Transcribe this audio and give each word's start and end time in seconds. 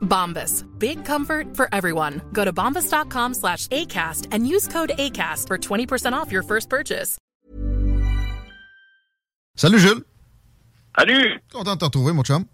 Bombas. 0.00 0.64
Big 0.78 1.04
comfort 1.04 1.56
for 1.56 1.68
everyone. 1.72 2.20
Go 2.32 2.44
to 2.44 2.52
bombas.com 2.52 3.34
slash 3.34 3.66
ACAST 3.68 4.28
and 4.32 4.46
use 4.46 4.68
code 4.68 4.90
ACAST 4.98 5.46
for 5.46 5.58
20% 5.58 6.12
off 6.12 6.30
your 6.30 6.42
first 6.42 6.68
purchase. 6.68 7.16
Salut 9.56 9.78
Jules. 9.78 10.02
Salut. 10.98 11.40
Content 11.52 11.74
de 11.74 11.78
te 11.78 11.84
retrouver, 11.84 12.12
mon 12.12 12.22
chum. 12.22 12.44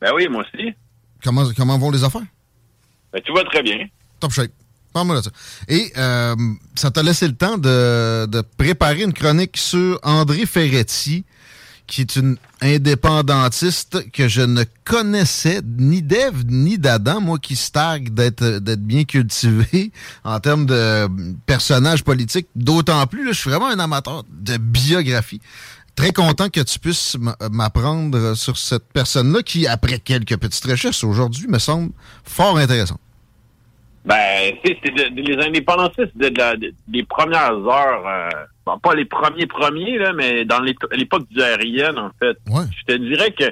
Ben 0.00 0.12
oui, 0.14 0.28
moi 0.28 0.42
aussi. 0.42 0.74
Comment, 1.22 1.44
comment 1.56 1.78
vont 1.78 1.90
les 1.90 2.04
affaires? 2.04 2.26
Ben, 3.12 3.20
tout 3.22 3.34
va 3.34 3.44
très 3.44 3.62
bien. 3.62 3.88
Top 4.20 4.32
shape. 4.32 4.52
Parle-moi 4.92 5.16
de 5.16 5.22
ça. 5.22 5.30
Et 5.68 5.92
euh, 5.96 6.36
ça 6.76 6.90
t'a 6.90 7.02
laissé 7.02 7.26
le 7.26 7.34
temps 7.34 7.58
de, 7.58 8.26
de, 8.26 8.42
préparer 8.56 9.02
une 9.02 9.12
chronique 9.12 9.56
sur 9.56 9.98
André 10.04 10.46
Ferretti, 10.46 11.24
qui 11.86 12.00
est 12.00 12.16
une 12.16 12.36
indépendantiste 12.60 14.10
que 14.10 14.26
je 14.28 14.40
ne 14.40 14.64
connaissais 14.84 15.60
ni 15.78 16.02
d'Ève 16.02 16.44
ni 16.46 16.78
d'Adam, 16.78 17.20
moi 17.20 17.38
qui 17.38 17.56
stagne 17.56 18.08
d'être 18.08 18.76
bien 18.76 19.04
cultivé 19.04 19.92
en 20.24 20.40
termes 20.40 20.66
de 20.66 21.08
personnage 21.46 22.02
politique. 22.04 22.48
D'autant 22.56 23.06
plus, 23.06 23.24
là, 23.26 23.32
je 23.32 23.38
suis 23.38 23.50
vraiment 23.50 23.68
un 23.68 23.78
amateur 23.78 24.24
de 24.30 24.56
biographie. 24.56 25.40
Très 25.94 26.12
content 26.12 26.48
que 26.48 26.60
tu 26.60 26.78
puisses 26.78 27.16
m'apprendre 27.52 28.34
sur 28.34 28.56
cette 28.56 28.92
personne-là 28.92 29.42
qui, 29.42 29.66
après 29.66 29.98
quelques 30.00 30.36
petites 30.36 30.64
recherches 30.64 31.04
aujourd'hui, 31.04 31.46
me 31.46 31.58
semble 31.58 31.92
fort 32.24 32.58
intéressante. 32.58 33.00
Ben, 34.04 34.54
c'est 34.64 34.94
de, 34.94 35.20
les 35.20 35.42
indépendantistes 35.46 36.16
de, 36.16 36.28
de, 36.28 36.74
des 36.88 37.02
premières 37.04 37.54
heures, 37.54 38.06
euh, 38.06 38.28
bon, 38.66 38.78
pas 38.78 38.94
les 38.94 39.06
premiers 39.06 39.46
premiers, 39.46 39.96
là, 39.98 40.12
mais 40.12 40.44
dans 40.44 40.60
l'époque 40.60 41.26
du 41.30 41.40
RIN, 41.40 41.96
en 41.96 42.10
fait. 42.18 42.36
Ouais. 42.48 42.64
Je 42.78 42.94
te 42.94 42.98
dirais 42.98 43.30
que 43.32 43.44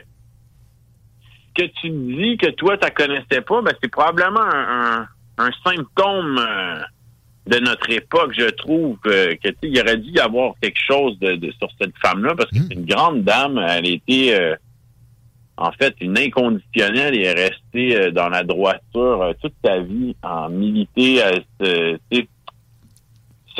que 1.54 1.62
tu 1.80 1.90
dis 1.90 2.36
que 2.38 2.50
toi, 2.50 2.78
tu 2.78 2.90
connaissais 2.92 3.42
pas, 3.42 3.60
ben, 3.62 3.72
c'est 3.82 3.90
probablement 3.90 4.40
un, 4.40 5.00
un, 5.00 5.08
un 5.38 5.50
symptôme 5.64 6.38
euh, 6.38 6.80
de 7.46 7.58
notre 7.58 7.90
époque, 7.90 8.32
je 8.38 8.48
trouve, 8.50 8.96
euh, 9.06 9.34
que 9.42 9.50
il 9.62 9.78
aurait 9.80 9.98
dû 9.98 10.10
y 10.12 10.20
avoir 10.20 10.54
quelque 10.62 10.78
chose 10.86 11.18
de, 11.18 11.34
de 11.36 11.50
sur 11.52 11.68
cette 11.80 11.92
femme-là, 12.02 12.34
parce 12.34 12.50
que 12.50 12.58
Mmh. 12.58 12.66
c'est 12.68 12.74
une 12.74 12.86
grande 12.86 13.24
dame, 13.24 13.58
elle 13.58 13.86
était 13.88 14.34
euh, 14.38 14.54
en 15.62 15.70
fait 15.72 15.94
une 16.00 16.18
inconditionnelle 16.18 17.14
et 17.14 17.22
est 17.22 17.32
restée 17.32 17.96
euh, 17.96 18.10
dans 18.10 18.28
la 18.28 18.42
droiture 18.42 19.22
euh, 19.22 19.32
toute 19.40 19.54
sa 19.64 19.80
vie, 19.80 20.16
en 20.22 20.48
militer, 20.48 21.22
à 21.22 21.32
se, 21.60 21.98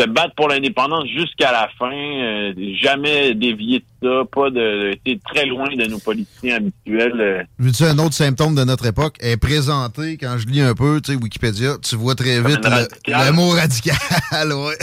battre 0.09 0.35
pour 0.35 0.49
l'indépendance 0.49 1.07
jusqu'à 1.07 1.53
la 1.53 1.69
fin, 1.79 1.93
euh, 1.93 2.53
jamais 2.81 3.35
dévier 3.35 3.85
de 4.01 4.09
ça, 4.09 4.25
pas 4.33 4.51
de, 4.51 4.97
très 5.33 5.47
loin 5.47 5.69
de 5.77 5.87
nos 5.87 5.99
politiciens 5.99 6.57
habituels. 6.57 7.21
euh. 7.21 7.43
Veux-tu 7.59 7.85
un 7.85 7.99
autre 7.99 8.15
symptôme 8.15 8.57
de 8.57 8.65
notre 8.65 8.87
époque? 8.87 9.17
Est 9.21 9.37
présenté 9.37 10.17
quand 10.17 10.37
je 10.39 10.49
lis 10.49 10.61
un 10.61 10.75
peu, 10.75 11.01
tu 11.01 11.13
sais, 11.13 11.19
Wikipédia, 11.19 11.77
tu 11.83 11.95
vois 11.95 12.17
très 12.17 12.41
vite 12.41 12.67
le, 13.07 13.33
mot 13.33 13.51
radical, 13.51 13.99
ouais. 14.53 14.79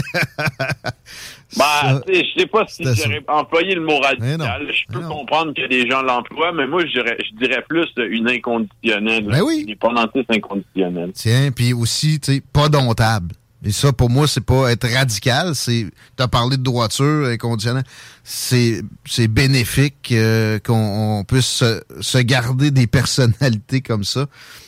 Bah, 1.57 2.01
sais, 2.07 2.23
je 2.23 2.41
sais 2.41 2.47
pas 2.47 2.65
si 2.67 2.83
j'aurais 2.83 3.23
employé 3.27 3.73
le 3.75 3.81
mot 3.81 3.99
radical. 3.99 4.67
Je 4.71 4.93
peux 4.93 5.01
comprendre 5.01 5.53
que 5.53 5.67
des 5.67 5.89
gens 5.89 6.01
l'emploient, 6.01 6.51
mais 6.51 6.67
moi, 6.67 6.85
je 6.85 6.91
dirais, 6.91 7.17
je 7.19 7.45
dirais 7.45 7.63
plus 7.67 7.87
une 7.97 8.29
inconditionnelle. 8.29 9.25
Ben 9.25 9.41
oui. 9.41 9.57
Une 9.57 9.63
indépendantiste 9.63 10.31
inconditionnelle. 10.31 11.11
Tiens, 11.13 11.51
puis 11.51 11.73
aussi, 11.73 12.19
tu 12.19 12.33
sais, 12.33 12.41
pas 12.53 12.69
domptable. 12.69 13.33
Et 13.63 13.73
ça, 13.73 13.91
pour 13.91 14.09
moi, 14.09 14.25
c'est 14.25 14.39
pas 14.39 14.71
être 14.71 14.87
radical, 14.87 15.53
c'est. 15.53 15.87
T'as 16.15 16.29
parlé 16.29 16.55
de 16.55 16.63
droiture 16.63 17.27
inconditionnelle. 17.27 17.83
C'est 18.23 18.81
c'est 19.05 19.27
bénéfique 19.27 20.09
euh, 20.13 20.59
qu'on 20.59 21.19
on 21.19 21.23
puisse 21.25 21.45
se, 21.47 21.81
se 21.99 22.17
garder 22.19 22.71
des 22.71 22.87
personnalités 22.97 23.81
comme 23.81 24.05
ça. 24.05 24.27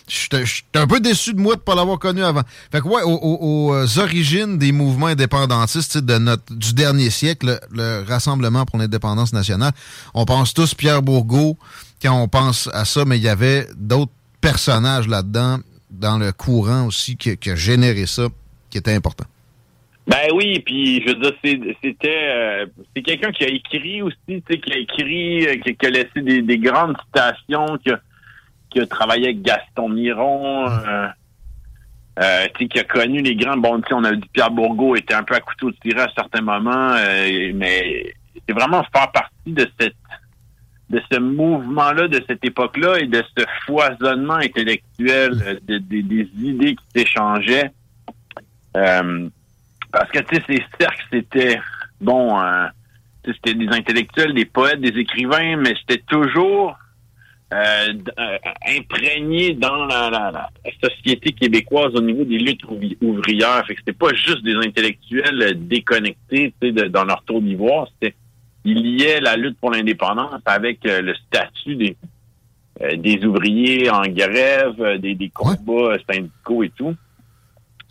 Je 0.09 0.43
suis 0.45 0.63
un 0.75 0.87
peu 0.87 0.99
déçu 0.99 1.33
de 1.33 1.39
moi 1.39 1.55
de 1.55 1.61
pas 1.61 1.73
l'avoir 1.73 1.99
connu 1.99 2.21
avant. 2.21 2.41
Fait 2.69 2.81
que 2.81 2.87
ouais, 2.87 3.01
aux, 3.03 3.11
aux- 3.15 3.71
aux 3.79 3.99
origines 3.99 4.57
des 4.57 4.73
mouvements 4.73 5.07
indépendantistes 5.07 5.97
de 5.97 6.17
notre 6.17 6.53
du 6.53 6.73
dernier 6.73 7.09
siècle, 7.11 7.61
le, 7.71 8.01
le 8.01 8.05
Rassemblement 8.05 8.65
pour 8.65 8.77
l'indépendance 8.77 9.31
nationale, 9.31 9.71
on 10.13 10.25
pense 10.25 10.53
tous 10.53 10.73
Pierre 10.73 11.01
Bourgault 11.01 11.57
quand 12.01 12.19
on 12.21 12.27
pense 12.27 12.67
à 12.73 12.83
ça, 12.83 13.05
mais 13.05 13.17
il 13.17 13.23
y 13.23 13.29
avait 13.29 13.69
d'autres 13.77 14.11
personnages 14.41 15.07
là-dedans 15.07 15.59
dans 15.91 16.17
le 16.17 16.33
courant 16.33 16.87
aussi 16.87 17.15
qui, 17.15 17.37
qui 17.37 17.51
a 17.51 17.55
généré 17.55 18.05
ça, 18.05 18.27
qui 18.71 18.77
était 18.79 18.95
important. 18.95 19.25
Ben 20.07 20.29
oui, 20.33 20.59
puis 20.65 21.01
je 21.05 21.09
veux 21.09 21.15
dire, 21.15 21.33
c'était 21.83 22.25
euh, 22.27 22.65
c'est 22.95 23.03
quelqu'un 23.03 23.31
qui 23.31 23.43
a 23.43 23.49
écrit 23.49 24.01
aussi, 24.01 24.17
qui 24.27 24.73
a 24.73 24.77
écrit, 24.77 25.47
euh, 25.47 25.55
qui, 25.57 25.85
a 25.85 25.89
laissé 25.89 26.21
des, 26.21 26.41
des 26.41 26.57
grandes 26.57 26.97
citations, 27.05 27.77
qui 27.77 28.79
a, 28.79 28.85
travaillé 28.87 29.25
avec 29.25 29.43
Gaston 29.43 29.89
Miron, 29.89 30.67
euh, 32.19 32.47
qui 32.57 32.79
a 32.79 32.83
connu 32.83 33.21
les 33.21 33.35
grands. 33.35 33.57
Bon, 33.57 33.79
on 33.91 34.03
a 34.03 34.15
dit 34.15 34.27
Pierre 34.33 34.49
Bourgault 34.49 34.95
était 34.95 35.13
un 35.13 35.23
peu 35.23 35.35
à 35.35 35.39
couteau 35.39 35.71
tiré 35.71 36.01
à 36.01 36.09
certains 36.15 36.41
moments, 36.41 36.95
mais 37.53 38.11
c'est 38.47 38.53
vraiment 38.53 38.83
faire 38.93 39.11
partie 39.11 39.51
de 39.51 39.67
cette 39.79 39.95
de 40.89 41.01
ce 41.09 41.19
mouvement-là, 41.19 42.09
de 42.09 42.21
cette 42.27 42.43
époque-là 42.43 42.99
et 42.99 43.05
de 43.07 43.23
ce 43.37 43.45
foisonnement 43.65 44.33
intellectuel, 44.33 45.61
de- 45.65 45.77
de- 45.77 46.01
des 46.01 46.27
idées 46.41 46.75
qui 46.75 46.83
s'échangeaient. 46.99 47.71
Euh, 48.77 49.29
parce 49.91 50.09
que, 50.11 50.19
tu 50.19 50.35
sais, 50.35 50.43
ces 50.47 50.63
cercles, 50.79 51.05
c'était, 51.11 51.59
bon, 51.99 52.39
euh, 52.39 52.67
c'était 53.25 53.53
des 53.53 53.67
intellectuels, 53.67 54.33
des 54.33 54.45
poètes, 54.45 54.79
des 54.81 54.97
écrivains, 54.99 55.57
mais 55.57 55.73
c'était 55.81 56.01
toujours 56.07 56.77
euh, 57.53 57.93
euh, 58.17 58.37
imprégné 58.77 59.53
dans 59.55 59.85
la, 59.85 60.09
la- 60.09 60.31
la 60.31 60.49
société 60.89 61.33
québécoise 61.33 61.93
au 61.93 61.99
niveau 62.01 62.23
des 62.23 62.37
luttes 62.39 62.63
ouvrières. 63.01 63.65
Fait 63.67 63.73
que 63.75 63.81
c'était 63.81 63.91
pas 64.05 64.13
juste 64.13 64.41
des 64.43 64.55
intellectuels 64.55 65.41
euh, 65.41 65.53
déconnectés, 65.55 66.53
tu 66.61 66.67
sais, 66.67 66.71
de- 66.71 66.87
dans 66.87 67.03
leur 67.03 67.23
tour 67.23 67.41
d'ivoire. 67.41 67.87
C'était, 67.93 68.15
ils 68.63 68.95
liaient 68.97 69.19
la 69.19 69.35
lutte 69.35 69.57
pour 69.59 69.71
l'indépendance 69.71 70.41
avec 70.45 70.85
euh, 70.85 71.01
le 71.01 71.13
statut 71.15 71.75
des, 71.75 71.97
euh, 72.81 72.95
des 72.95 73.25
ouvriers 73.25 73.89
en 73.89 74.03
grève, 74.03 74.99
des, 74.99 75.15
des 75.15 75.29
combats 75.29 75.97
syndicaux 76.09 76.63
et 76.63 76.69
tout. 76.69 76.95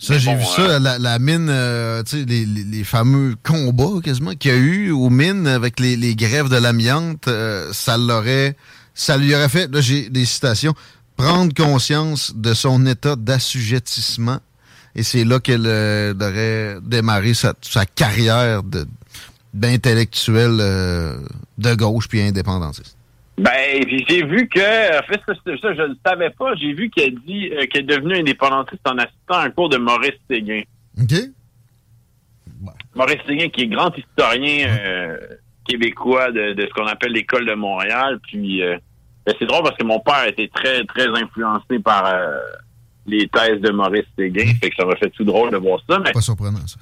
Ça, 0.03 0.17
j'ai 0.19 0.33
bon, 0.33 0.39
vu 0.39 0.45
ça, 0.47 0.79
la, 0.79 0.99
la 0.99 1.19
mine, 1.19 1.49
euh, 1.51 2.03
tu 2.03 2.21
sais, 2.21 2.25
les, 2.25 2.47
les- 2.47 2.65
les 2.65 2.85
fameux 2.85 3.37
combats 3.43 4.01
quasiment 4.03 4.35
qu'il 4.35 4.51
y 4.51 4.55
a 4.55 4.57
eu 4.57 4.91
aux 4.93 5.11
mines 5.11 5.47
avec 5.47 5.79
les, 5.79 5.95
les 5.97 6.15
grèves 6.17 6.49
de 6.49 6.57
l'amiante, 6.57 7.29
euh, 7.29 7.71
ça 7.75 7.99
l'aurait, 7.99 8.57
ça 8.95 9.19
lui 9.19 9.35
aurait 9.35 9.51
fait, 9.51 9.71
là 9.71 9.81
j'ai 9.83 10.09
des 10.09 10.25
citations, 10.25 10.75
prendre 11.17 11.53
conscience 11.55 12.33
de 12.35 12.55
son 12.55 12.87
état 12.87 13.15
d'assujettissement. 13.15 14.39
Et 14.97 15.03
c'est 15.03 15.25
là 15.25 15.39
qu'elle 15.39 15.67
euh, 15.67 16.15
aurait 16.19 16.79
démarré 16.83 17.35
sa, 17.35 17.53
sa 17.61 17.85
carrière 17.85 18.63
de- 18.63 18.89
d'intellectuel 19.55 20.57
euh, 20.61 21.19
de 21.59 21.75
gauche 21.75 22.09
puis 22.09 22.23
indépendantiste. 22.23 22.97
Ben, 23.41 23.83
j'ai 23.89 24.23
vu 24.23 24.49
que, 24.49 24.99
en 24.99 25.03
fait, 25.05 25.21
ça, 25.27 25.33
ça, 25.35 25.75
je 25.75 25.83
ne 25.83 25.95
savais 26.05 26.29
pas, 26.29 26.55
j'ai 26.57 26.75
vu 26.75 26.91
qu'elle 26.91 27.15
dit 27.21 27.49
euh, 27.49 27.65
qu'elle 27.67 27.85
est 27.91 27.97
devenue 27.97 28.19
indépendantiste 28.19 28.87
en 28.87 28.99
assistant 28.99 29.35
à 29.35 29.45
un 29.45 29.51
cours 29.51 29.71
de 29.71 29.79
Maurice 29.79 30.21
Séguin. 30.29 30.61
OK? 31.01 31.15
Maurice 32.95 33.21
Séguin, 33.27 33.49
qui 33.49 33.63
est 33.63 33.69
grand 33.69 33.97
historien 33.97 34.69
euh, 34.69 35.17
québécois 35.67 36.31
de, 36.33 36.53
de 36.53 36.67
ce 36.67 36.75
qu'on 36.75 36.87
appelle 36.87 37.13
l'école 37.13 37.47
de 37.47 37.55
Montréal. 37.55 38.21
Puis, 38.25 38.63
euh, 38.63 38.77
ben, 39.25 39.35
c'est 39.39 39.47
drôle 39.47 39.63
parce 39.63 39.77
que 39.79 39.85
mon 39.85 40.01
père 40.01 40.27
était 40.29 40.51
très, 40.55 40.85
très 40.85 41.09
influencé 41.09 41.79
par 41.79 42.13
les 43.07 43.27
thèses 43.29 43.63
de 43.63 43.71
Maurice 43.71 44.05
Séguin. 44.19 44.53
Fait 44.61 44.69
que 44.69 44.77
ça 44.77 44.85
m'a 44.85 44.97
fait 44.97 45.11
tout 45.11 45.25
drôle 45.25 45.51
de 45.51 45.57
voir 45.57 45.81
ça. 45.89 45.99
Mais 45.99 46.13
Pas 46.13 46.21
surprenant, 46.21 46.67
ça. 46.67 46.79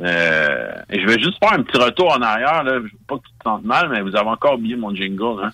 Je 0.00 1.06
vais 1.06 1.20
juste 1.20 1.38
faire 1.38 1.52
un 1.52 1.62
petit 1.62 1.80
retour 1.80 2.10
en 2.10 2.22
arrière. 2.22 2.64
Là. 2.64 2.80
Pas 3.06 3.18
que 3.18 3.22
tu 3.22 3.32
te 3.38 3.44
sentes 3.44 3.64
mal, 3.64 3.88
mais 3.88 4.00
vous 4.00 4.16
avez 4.16 4.30
encore 4.30 4.54
oublié 4.54 4.74
mon 4.74 4.92
jingle. 4.92 5.44
Hein? 5.44 5.50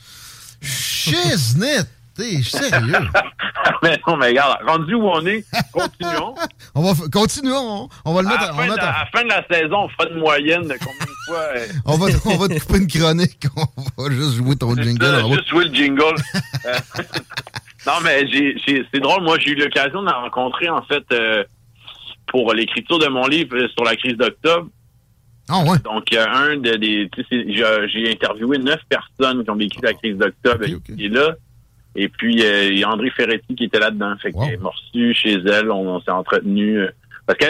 Shiznit! 0.60 1.86
T'es 2.18 2.42
sérieux? 2.42 2.94
mais 3.82 3.96
non, 4.06 4.16
mais 4.16 4.28
regarde, 4.30 4.58
rendu 4.66 4.94
où 4.94 5.08
on 5.08 5.24
est, 5.24 5.44
continuons. 5.72 6.34
on 6.74 6.82
va 6.82 7.08
continuons. 7.12 7.88
On 8.04 8.12
va 8.12 8.22
le 8.22 8.28
mettre 8.28 8.42
à 8.42 8.46
la, 8.48 8.54
fin, 8.54 8.66
de, 8.66 8.72
à 8.72 8.76
la 8.76 9.06
fin 9.12 9.22
de 9.22 9.28
la 9.28 9.46
saison, 9.48 9.84
on 9.84 9.88
fera 9.88 10.08
une 10.10 10.18
moyenne 10.18 10.62
de 10.62 10.74
combien 10.80 11.06
de 11.06 11.24
fois. 11.26 11.42
Euh... 11.54 11.66
on, 11.84 11.96
va, 11.96 12.06
on 12.24 12.36
va 12.36 12.48
te 12.48 12.58
couper 12.58 12.78
une 12.78 12.88
chronique. 12.88 13.46
On 13.56 14.02
va 14.02 14.10
juste 14.10 14.32
jouer 14.32 14.56
ton 14.56 14.74
jingle. 14.74 15.04
Ça, 15.04 15.28
juste 15.28 15.48
jouer 15.48 15.66
le 15.66 15.74
jingle. 15.74 16.16
Euh, 16.66 16.74
non, 17.86 17.92
mais 18.02 18.24
c'est 18.64 19.00
drôle. 19.00 19.22
Moi, 19.22 19.38
j'ai 19.38 19.52
eu 19.52 19.54
l'occasion 19.54 20.02
de 20.02 20.06
la 20.06 20.16
rencontrer, 20.16 20.68
en 20.68 20.82
fait, 20.82 21.04
euh, 21.12 21.44
pour 22.26 22.52
l'écriture 22.52 22.98
de 22.98 23.06
mon 23.06 23.28
livre 23.28 23.56
sur 23.76 23.84
la 23.84 23.94
crise 23.94 24.16
d'octobre. 24.16 24.66
Ah 25.48 25.62
ouais. 25.64 25.78
Donc, 25.84 26.10
il 26.10 26.14
y 26.14 26.18
a 26.18 26.30
un 26.30 26.56
de 26.56 26.76
des. 26.76 27.10
J'ai 27.30 28.10
interviewé 28.10 28.58
neuf 28.58 28.80
personnes 28.88 29.44
qui 29.44 29.50
ont 29.50 29.56
vécu 29.56 29.78
la 29.82 29.94
crise 29.94 30.16
d'octobre 30.16 30.64
okay, 30.64 30.74
okay. 30.74 31.04
est 31.04 31.08
là. 31.08 31.34
Et 31.96 32.08
puis, 32.08 32.42
euh, 32.44 32.68
il 32.70 32.78
y 32.78 32.84
a 32.84 32.90
André 32.90 33.10
Ferretti 33.10 33.54
qui 33.54 33.64
était 33.64 33.78
là-dedans. 33.80 34.14
Fait 34.20 34.32
wow. 34.34 34.46
qu'elle 34.46 34.60
m'a 34.60 34.68
reçu 34.68 35.14
chez 35.14 35.34
elle. 35.34 35.70
On, 35.70 35.96
on 35.96 36.00
s'est 36.00 36.10
entretenu. 36.10 36.78
Euh, 36.78 36.90
parce 37.26 37.38
que 37.38 37.46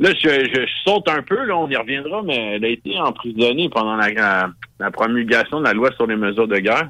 là, 0.00 0.10
je, 0.14 0.28
je, 0.28 0.66
saute 0.84 1.08
un 1.08 1.22
peu, 1.22 1.44
là, 1.44 1.56
on 1.56 1.68
y 1.68 1.76
reviendra, 1.76 2.22
mais 2.22 2.56
elle 2.56 2.64
a 2.64 2.68
été 2.68 2.98
emprisonnée 2.98 3.68
pendant 3.68 3.96
la, 3.96 4.10
la, 4.12 4.50
la 4.80 4.90
promulgation 4.90 5.60
de 5.60 5.64
la 5.64 5.72
loi 5.72 5.90
sur 5.92 6.06
les 6.06 6.16
mesures 6.16 6.48
de 6.48 6.58
guerre. 6.58 6.88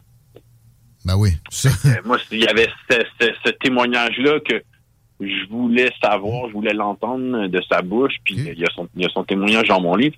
Ben 1.05 1.17
oui. 1.17 1.31
Euh, 1.65 1.69
moi, 2.05 2.19
il 2.31 2.39
y 2.39 2.47
avait 2.47 2.69
ce, 2.89 2.97
ce, 3.21 3.27
ce 3.45 3.51
témoignage-là 3.51 4.39
que 4.41 4.63
je 5.21 5.49
voulais 5.51 5.91
savoir, 6.03 6.49
je 6.49 6.53
voulais 6.53 6.73
l'entendre 6.73 7.47
de 7.47 7.63
sa 7.69 7.83
bouche, 7.83 8.15
puis 8.25 8.41
okay. 8.41 8.53
il, 8.55 8.61
y 8.61 8.65
a 8.65 8.71
son, 8.75 8.89
il 8.97 9.03
y 9.03 9.07
a 9.07 9.09
son 9.09 9.25
témoignage 9.25 9.69
dans 9.69 9.81
mon 9.81 9.97
livre. 9.97 10.17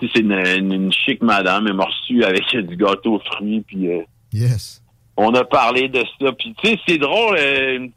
C'est 0.00 0.20
une, 0.20 0.32
une, 0.32 0.72
une, 0.72 0.92
chic 0.92 1.22
madame, 1.22 1.66
elle 1.66 1.74
m'a 1.74 1.84
reçu 1.84 2.24
avec 2.24 2.44
du 2.66 2.76
gâteau 2.76 3.16
aux 3.16 3.20
fruits, 3.20 3.60
puis... 3.66 3.88
Euh, 3.88 4.02
yes. 4.32 4.82
On 5.16 5.34
a 5.34 5.44
parlé 5.44 5.88
de 5.88 6.02
ça, 6.18 6.32
puis 6.32 6.54
tu 6.62 6.68
sais, 6.68 6.80
c'est 6.86 6.98
drôle... 6.98 7.36
Euh, 7.38 7.88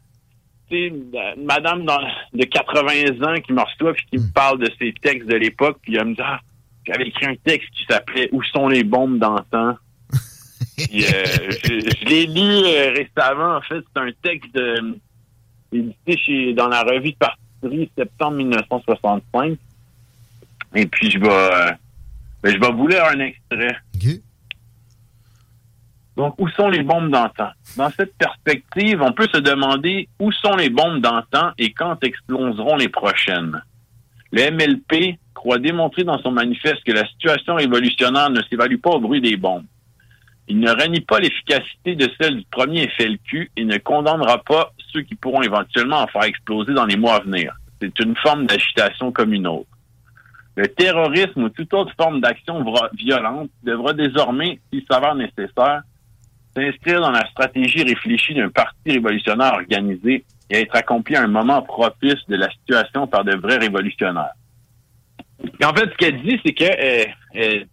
une 0.70 1.12
madame 1.44 1.84
dans, 1.84 2.00
de 2.32 2.44
80 2.44 3.22
ans 3.22 3.40
qui 3.40 3.52
me 3.52 3.60
reçoit 3.60 3.92
puis 3.94 4.06
qui 4.10 4.18
mm. 4.18 4.22
me 4.22 4.32
parle 4.32 4.58
de 4.58 4.70
ses 4.78 4.92
textes 5.00 5.28
de 5.28 5.36
l'époque, 5.36 5.78
puis 5.82 5.96
elle 5.96 6.06
me 6.06 6.14
dit 6.14 6.22
ah, 6.22 6.40
j'avais 6.86 7.08
écrit 7.08 7.26
un 7.26 7.36
texte 7.36 7.70
qui 7.70 7.84
s'appelait 7.88 8.28
Où 8.32 8.42
sont 8.42 8.68
les 8.68 8.84
bombes 8.84 9.18
d'antan? 9.18 9.76
puis, 10.76 11.04
euh, 11.04 11.24
je, 11.64 11.80
je 11.80 12.04
l'ai 12.06 12.26
lu 12.26 12.40
euh, 12.40 12.92
récemment, 12.92 13.56
en 13.56 13.60
fait, 13.62 13.82
c'est 13.94 14.00
un 14.00 14.10
texte 14.22 14.54
de 14.54 14.98
édité 15.72 16.16
chez, 16.18 16.52
dans 16.54 16.68
la 16.68 16.82
revue 16.82 17.12
de 17.12 17.16
partie 17.16 17.90
septembre 17.96 18.36
1965. 18.36 19.58
Et 20.76 20.86
puis, 20.86 21.10
je 21.10 21.18
vais, 21.18 21.76
euh, 22.44 22.50
je 22.50 22.58
vais 22.58 22.72
vous 22.72 22.86
lire 22.86 23.04
un 23.04 23.20
extrait. 23.20 23.76
Okay. 23.96 24.22
Donc, 26.16 26.34
où 26.38 26.48
sont 26.50 26.68
les 26.68 26.82
bombes 26.82 27.10
d'antan? 27.10 27.50
Dans 27.76 27.90
cette 27.90 28.16
perspective, 28.16 29.02
on 29.02 29.12
peut 29.12 29.28
se 29.32 29.40
demander 29.40 30.08
où 30.20 30.30
sont 30.30 30.54
les 30.54 30.70
bombes 30.70 31.00
d'antan 31.00 31.50
et 31.58 31.72
quand 31.72 32.02
exploseront 32.04 32.76
les 32.76 32.88
prochaines. 32.88 33.60
Le 34.30 34.50
MLP 34.50 35.18
croit 35.34 35.58
démontrer 35.58 36.04
dans 36.04 36.18
son 36.18 36.30
manifeste 36.30 36.84
que 36.84 36.92
la 36.92 37.06
situation 37.08 37.56
révolutionnaire 37.56 38.30
ne 38.30 38.42
s'évalue 38.42 38.78
pas 38.78 38.90
au 38.90 39.00
bruit 39.00 39.20
des 39.20 39.36
bombes. 39.36 39.66
Il 40.46 40.60
ne 40.60 40.70
renie 40.70 41.00
pas 41.00 41.20
l'efficacité 41.20 41.96
de 41.96 42.08
celle 42.20 42.36
du 42.36 42.44
premier 42.50 42.88
FLQ 42.88 43.50
et 43.56 43.64
ne 43.64 43.78
condamnera 43.78 44.42
pas 44.44 44.72
ceux 44.92 45.02
qui 45.02 45.14
pourront 45.14 45.42
éventuellement 45.42 46.02
en 46.02 46.06
faire 46.06 46.24
exploser 46.24 46.74
dans 46.74 46.84
les 46.84 46.96
mois 46.96 47.16
à 47.16 47.20
venir. 47.20 47.54
C'est 47.80 47.98
une 47.98 48.14
forme 48.16 48.46
d'agitation 48.46 49.10
comme 49.10 49.32
une 49.32 49.46
autre. 49.46 49.68
Le 50.56 50.68
terrorisme 50.68 51.44
ou 51.44 51.48
toute 51.48 51.74
autre 51.74 51.92
forme 51.96 52.20
d'action 52.20 52.64
violente 52.96 53.50
devra 53.62 53.92
désormais, 53.92 54.60
s'il 54.72 54.84
s'avère 54.88 55.14
nécessaire, 55.14 55.82
s'inscrire 56.56 57.00
dans 57.00 57.10
la 57.10 57.26
stratégie 57.30 57.82
réfléchie 57.82 58.34
d'un 58.34 58.50
parti 58.50 58.92
révolutionnaire 58.92 59.54
organisé 59.54 60.24
et 60.50 60.60
être 60.60 60.76
accompli 60.76 61.16
à 61.16 61.22
un 61.22 61.26
moment 61.26 61.62
propice 61.62 62.24
de 62.28 62.36
la 62.36 62.48
situation 62.50 63.06
par 63.06 63.24
de 63.24 63.34
vrais 63.36 63.58
révolutionnaires. 63.58 64.34
Et 65.60 65.64
en 65.64 65.74
fait, 65.74 65.90
ce 65.90 65.96
qu'elle 65.96 66.22
dit, 66.22 66.40
c'est 66.44 66.52
qu'elle 66.52 66.76
elle, 67.32 67.66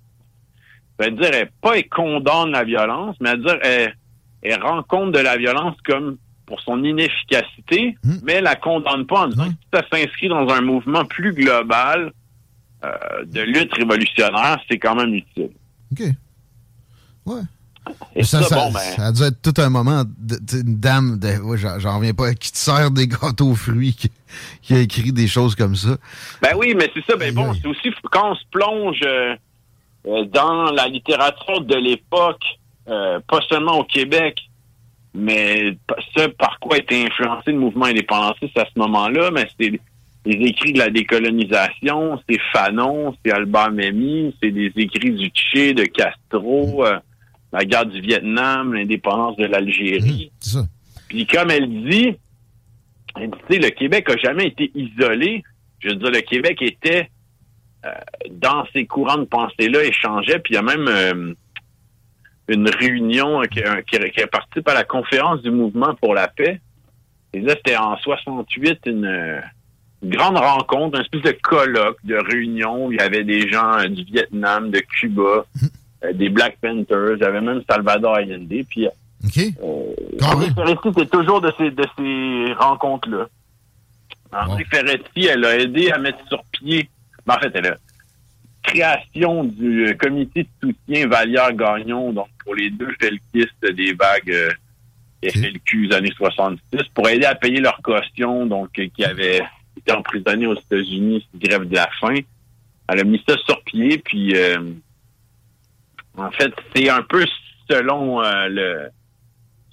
elle, 0.98 1.16
dire, 1.16 1.30
elle, 1.34 1.52
pas 1.62 1.78
elle 1.78 1.88
condamne 1.90 2.52
la 2.52 2.64
violence, 2.64 3.16
mais 3.20 3.32
elle 3.32 3.44
dire, 3.44 3.60
elle, 3.62 3.96
elle 4.42 4.62
rend 4.64 4.82
compte 4.84 5.12
de 5.12 5.20
la 5.20 5.38
violence 5.38 5.76
comme 5.86 6.18
pour 6.48 6.60
son 6.62 6.84
inefficacité, 6.84 7.96
mmh. 8.04 8.16
mais 8.24 8.34
elle 8.34 8.44
la 8.44 8.56
condamne 8.56 9.06
pas 9.06 9.22
en 9.22 9.28
disant 9.28 9.46
mmh. 9.46 9.54
que 9.72 9.78
ça 9.78 9.84
s'inscrit 9.92 10.28
dans 10.28 10.50
un 10.50 10.62
mouvement 10.62 11.06
plus 11.06 11.34
global 11.34 12.12
euh, 12.84 13.26
de 13.26 13.42
lutte 13.42 13.74
révolutionnaire, 13.74 14.60
c'est 14.70 14.78
quand 14.78 14.96
même 14.96 15.14
utile. 15.14 15.52
OK. 15.92 16.04
Ouais. 17.26 17.42
Et 18.16 18.24
ça, 18.24 18.44
ça, 18.44 18.56
bon, 18.56 18.72
ben... 18.72 18.80
ça, 18.80 19.08
a 19.08 19.12
dû 19.12 19.24
être 19.24 19.42
tout 19.42 19.60
un 19.60 19.70
moment, 19.70 20.04
de, 20.04 20.36
de, 20.36 20.62
une 20.62 20.80
dame, 20.80 21.20
de, 21.20 21.40
ouais, 21.40 21.58
j'en 21.58 21.98
reviens 21.98 22.14
pas, 22.14 22.34
qui 22.34 22.52
te 22.52 22.58
sert 22.58 22.92
des 22.92 23.08
gâteaux 23.08 23.52
aux 23.52 23.56
fruits, 23.56 23.94
qui, 23.94 24.12
qui, 24.62 24.74
a 24.74 24.80
écrit 24.80 25.12
des 25.12 25.28
choses 25.28 25.56
comme 25.56 25.76
ça. 25.76 25.98
Ben 26.42 26.52
oui, 26.58 26.76
mais 26.76 26.92
c'est 26.94 27.04
ça, 27.06 27.16
ben 27.18 27.34
bon, 27.34 27.54
c'est 27.54 27.68
aussi 27.68 27.90
quand 28.12 28.32
on 28.32 28.36
se 28.36 28.46
plonge 28.52 29.02
euh, 29.04 29.36
dans 30.26 30.72
la 30.72 30.88
littérature 30.88 31.62
de 31.62 31.76
l'époque, 31.76 32.44
euh, 32.88 33.20
pas 33.28 33.42
seulement 33.50 33.80
au 33.80 33.84
Québec, 33.84 34.40
mais 35.14 35.78
ce 36.16 36.28
par 36.28 36.60
quoi 36.60 36.78
été 36.78 37.06
influencé 37.06 37.52
le 37.52 37.60
mouvement 37.60 37.86
indépendantiste 37.86 38.58
à 38.58 38.66
ce 38.66 38.80
moment-là, 38.80 39.32
mais 39.32 39.48
c'est 39.60 39.80
les 40.26 40.48
écrits 40.48 40.74
de 40.74 40.80
la 40.80 40.90
décolonisation, 40.90 42.22
c'est 42.30 42.40
Fanon, 42.54 43.16
c'est 43.24 43.32
Albert 43.32 43.72
Memmi, 43.72 44.36
c'est 44.42 44.52
des 44.52 44.72
écrits 44.76 45.12
du 45.12 45.30
Tché, 45.30 45.74
de 45.74 45.86
Castro, 45.86 46.86
euh, 46.86 47.00
la 47.52 47.66
guerre 47.66 47.88
du 47.88 48.00
Vietnam, 48.02 48.74
l'indépendance 48.74 49.36
de 49.38 49.46
l'Algérie. 49.46 50.32
Mmh, 50.54 50.62
Puis 51.10 51.26
comme 51.26 51.50
elle 51.50 51.68
dit, 51.90 52.16
elle 53.20 53.32
dit, 53.50 53.58
le 53.58 53.70
Québec 53.70 54.10
a 54.10 54.18
jamais 54.18 54.48
été 54.48 54.72
isolé. 54.76 55.44
Je 55.80 55.90
veux 55.90 55.96
dire, 55.96 56.12
le 56.12 56.22
Québec 56.22 56.62
était 56.62 57.10
euh, 57.86 57.90
dans 58.30 58.66
ces 58.74 58.86
courants 58.86 59.18
de 59.18 59.26
pensée-là, 59.26 59.84
échangeait, 59.84 60.40
puis 60.40 60.54
il 60.54 60.56
y 60.56 60.60
a 60.60 60.62
même 60.62 60.88
euh, 60.88 61.34
une 62.48 62.70
réunion 62.70 63.42
qui, 63.42 63.62
qui, 63.90 63.98
qui, 64.12 64.26
participe 64.28 64.68
à 64.68 64.76
la 64.76 64.84
conférence 64.84 65.42
du 65.42 65.50
mouvement 65.50 65.96
pour 65.96 66.14
la 66.14 66.28
paix. 66.28 66.62
Et 67.34 67.40
là, 67.40 67.56
c'était 67.56 67.78
en 67.78 67.98
68, 67.98 68.80
une, 68.86 69.06
une, 69.06 69.42
grande 70.04 70.38
rencontre, 70.38 70.98
une 70.98 71.04
espèce 71.04 71.22
de 71.22 71.38
colloque, 71.42 71.98
de 72.04 72.16
réunion. 72.16 72.88
où 72.88 72.92
Il 72.92 73.00
y 73.00 73.02
avait 73.02 73.24
des 73.24 73.50
gens 73.50 73.80
euh, 73.80 73.88
du 73.88 74.04
Vietnam, 74.04 74.72
de 74.72 74.80
Cuba. 74.80 75.46
Euh, 76.04 76.14
des 76.14 76.30
Black 76.30 76.58
Panthers, 76.62 77.16
il 77.18 77.22
y 77.22 77.24
avait 77.24 77.42
même 77.42 77.62
Salvador 77.70 78.16
Allende. 78.16 78.52
Puis, 78.68 78.88
okay. 79.24 79.54
euh, 79.64 79.94
André 80.24 80.50
Ferretti, 80.50 80.90
c'est 80.98 81.10
toujours 81.12 81.42
de 81.42 81.54
ces, 81.58 81.70
de 81.70 81.86
ces 81.96 82.54
rencontres-là. 82.54 83.28
André. 84.32 84.66
Ferretti, 84.66 85.28
elle 85.28 85.46
a 85.46 85.60
aidé 85.60 85.92
à 85.92 86.00
mettre 86.00 86.26
sur 86.28 86.44
pied, 86.52 86.90
ben, 87.26 87.36
en 87.36 87.40
fait, 87.40 87.52
elle 87.54 87.68
a 87.68 87.78
création 88.64 89.44
du 89.44 89.96
comité 90.00 90.44
de 90.44 90.68
soutien 90.68 91.08
Vallière-Gagnon, 91.08 92.14
donc 92.14 92.28
pour 92.44 92.56
les 92.56 92.70
deux 92.70 92.94
felkistes 93.00 93.74
des 93.76 93.94
vagues 93.94 94.56
FLQ 95.24 95.88
des 95.88 95.96
années 95.96 96.14
66, 96.16 96.82
pour 96.94 97.08
aider 97.10 97.26
à 97.26 97.36
payer 97.36 97.60
leur 97.60 97.82
caution, 97.82 98.46
donc 98.46 98.72
qui 98.72 99.04
avaient 99.04 99.42
été 99.82 99.92
emprisonnés 99.92 100.48
aux 100.48 100.56
États-Unis, 100.56 101.28
grève 101.36 101.68
de 101.68 101.76
la 101.76 101.90
faim. 102.00 102.20
Elle 102.88 103.00
a 103.00 103.04
mis 103.04 103.22
ça 103.28 103.36
sur 103.46 103.62
pied, 103.64 103.98
puis 104.00 104.36
euh, 104.36 104.74
en 106.18 106.32
fait, 106.32 106.54
c'est 106.76 106.90
un 106.90 107.04
peu 107.04 107.26
selon 107.70 108.22
euh, 108.22 108.48
le 108.50 108.90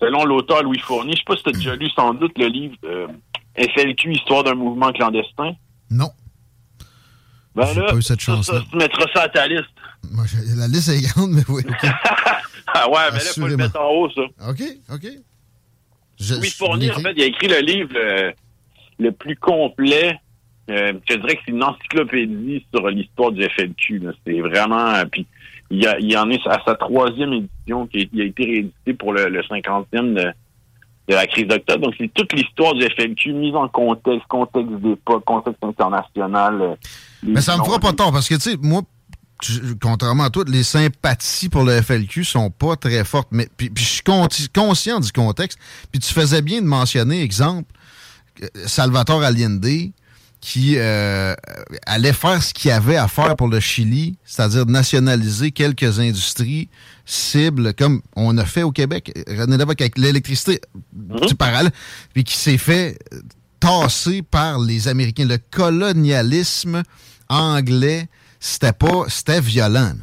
selon 0.01 0.25
l'auteur 0.25 0.63
Louis 0.63 0.79
Fournier. 0.79 1.13
Je 1.13 1.19
sais 1.19 1.25
pas 1.27 1.37
si 1.37 1.43
tu 1.43 1.49
as 1.49 1.53
déjà 1.53 1.77
lu 1.77 1.91
sans 1.91 2.15
doute 2.15 2.39
le 2.39 2.47
livre 2.47 2.77
euh, 2.85 3.09
FLQ, 3.57 4.13
Histoire 4.13 4.45
d'un 4.45 4.55
mouvement 4.55 4.93
clandestin. 4.93 5.53
Non. 5.91 6.11
Ben 7.55 7.75
là, 7.75 7.87
pas 7.87 7.97
eu 7.97 8.03
cette 8.03 8.21
chance 8.21 8.47
ça, 8.47 8.63
tu 8.71 8.77
mettras 8.77 9.07
ça 9.13 9.23
à 9.23 9.29
ta 9.29 9.49
liste. 9.49 9.65
Moi, 10.13 10.25
la 10.57 10.69
liste 10.69 10.89
est 10.91 11.01
grande, 11.01 11.33
mais 11.33 11.43
oui. 11.49 11.63
Okay. 11.67 11.89
ah 12.69 12.89
ouais, 12.89 13.11
mais 13.13 13.19
là, 13.19 13.25
il 13.37 13.41
faut 13.41 13.49
le 13.49 13.57
mettre 13.57 13.81
en 13.81 13.91
haut, 13.91 14.11
ça. 14.11 14.23
OK, 14.49 14.63
OK. 14.91 15.07
Je, 16.21 16.35
Louis 16.35 16.51
Fournier, 16.51 16.93
en 16.93 17.01
fait, 17.01 17.13
il 17.17 17.23
a 17.23 17.27
écrit 17.27 17.49
le 17.49 17.61
livre 17.61 17.91
euh, 17.97 18.33
le 18.99 19.13
plus 19.13 19.37
complet. 19.37 20.19
Euh, 20.71 20.93
je 21.09 21.15
dirais 21.17 21.37
que 21.37 21.41
c'est 21.47 21.53
une 21.53 21.65
encyclopédie 21.65 22.65
sur 22.73 22.89
l'histoire 22.89 23.33
du 23.33 23.43
FLQ. 23.43 24.03
C'est 24.27 24.41
vraiment... 24.41 24.95
Puis 25.11 25.27
il, 25.71 25.83
y 25.83 25.87
a, 25.87 25.99
il 25.99 26.17
en 26.17 26.31
est 26.31 26.47
à 26.47 26.61
sa 26.65 26.75
troisième 26.75 27.33
édition 27.33 27.87
qui 27.87 27.99
a, 27.99 28.25
été 28.25 28.45
réédité 28.45 28.95
pour 28.95 29.13
le, 29.13 29.29
le 29.29 29.43
50e 29.43 30.15
de, 30.15 30.33
de 31.09 31.15
la 31.15 31.27
crise 31.27 31.47
d'octobre. 31.47 31.87
Donc, 31.87 31.95
c'est 31.99 32.13
toute 32.13 32.33
l'histoire 32.35 32.75
du 32.75 32.85
FLQ 32.85 33.33
mise 33.33 33.55
en 33.55 33.69
contexte, 33.69 34.27
contexte 34.29 34.73
d'époque, 34.75 35.25
contexte 35.25 35.63
international. 35.63 36.61
Euh, 36.61 36.75
Mais 37.23 37.41
ça 37.41 37.57
me 37.57 37.65
fera 37.65 37.79
pas 37.79 37.93
tort 37.93 38.13
parce 38.13 38.29
que, 38.29 38.35
tu 38.35 38.41
sais, 38.41 38.57
moi, 38.61 38.83
contrairement 39.81 40.25
à 40.25 40.31
toi, 40.31 40.45
les 40.47 40.63
sympathies 40.63 41.49
pour 41.49 41.65
le 41.65 41.81
FLQ 41.81 42.25
sont 42.25 42.51
pas 42.51 42.77
très 42.77 43.05
fortes. 43.05 43.29
Mais 43.31 43.49
puis, 43.57 43.71
puis 43.71 43.85
je 43.85 43.91
suis 43.91 44.49
conscient 44.53 45.01
du 45.01 45.13
contexte. 45.13 45.59
Puis 45.91 46.01
tu 46.01 46.13
faisais 46.13 46.43
bien 46.43 46.61
de 46.61 46.67
mentionner, 46.67 47.23
exemple, 47.23 47.73
Salvatore 48.67 49.23
Allende, 49.23 49.67
qui 50.41 50.75
euh, 50.77 51.35
allait 51.85 52.13
faire 52.13 52.41
ce 52.43 52.55
qu'il 52.55 52.69
y 52.69 52.73
avait 52.73 52.97
à 52.97 53.09
faire 53.09 53.35
pour 53.35 53.49
le 53.49 53.59
Chili, 53.59 54.17
c'est-à-dire 54.25 54.67
nationaliser 54.67 55.51
quelques 55.51 55.99
industries 55.99 56.69
cibles, 57.05 57.75
comme 57.75 58.03
on 58.15 58.39
a 58.39 58.45
fait 58.45 58.63
au 58.63 58.71
Québec, 58.71 59.13
René 59.27 59.57
Lévesque 59.57 59.81
avec 59.81 59.99
l'électricité 59.99 60.61
Mhm. 60.95 61.35
parallèle, 61.35 61.73
puis 62.15 62.23
qui 62.23 62.37
s'est 62.37 62.59
fait 62.59 62.99
tasser 63.59 64.23
par 64.23 64.61
les 64.61 64.87
Américains. 64.87 65.25
Le 65.25 65.39
colonialisme 65.51 66.83
anglais, 67.29 68.09
c'était 68.39 68.73
pas, 68.73 69.05
c'était 69.09 69.41
violent. 69.41 69.95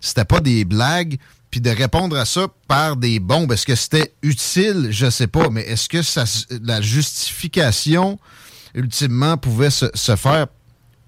C'était 0.00 0.24
pas 0.24 0.40
des 0.40 0.64
blagues. 0.64 1.16
Puis 1.50 1.60
de 1.60 1.70
répondre 1.70 2.16
à 2.16 2.24
ça 2.24 2.48
par 2.68 2.96
des 2.96 3.18
bombes, 3.20 3.52
est-ce 3.52 3.64
que 3.66 3.74
c'était 3.74 4.12
utile? 4.22 4.88
Je 4.90 5.08
sais 5.08 5.26
pas, 5.28 5.48
mais 5.50 5.62
est-ce 5.62 5.88
que 5.88 6.02
ça, 6.02 6.24
la 6.62 6.80
justification, 6.80 8.18
ultimement, 8.74 9.36
pouvait 9.36 9.70
se, 9.70 9.86
se 9.94 10.16
faire? 10.16 10.46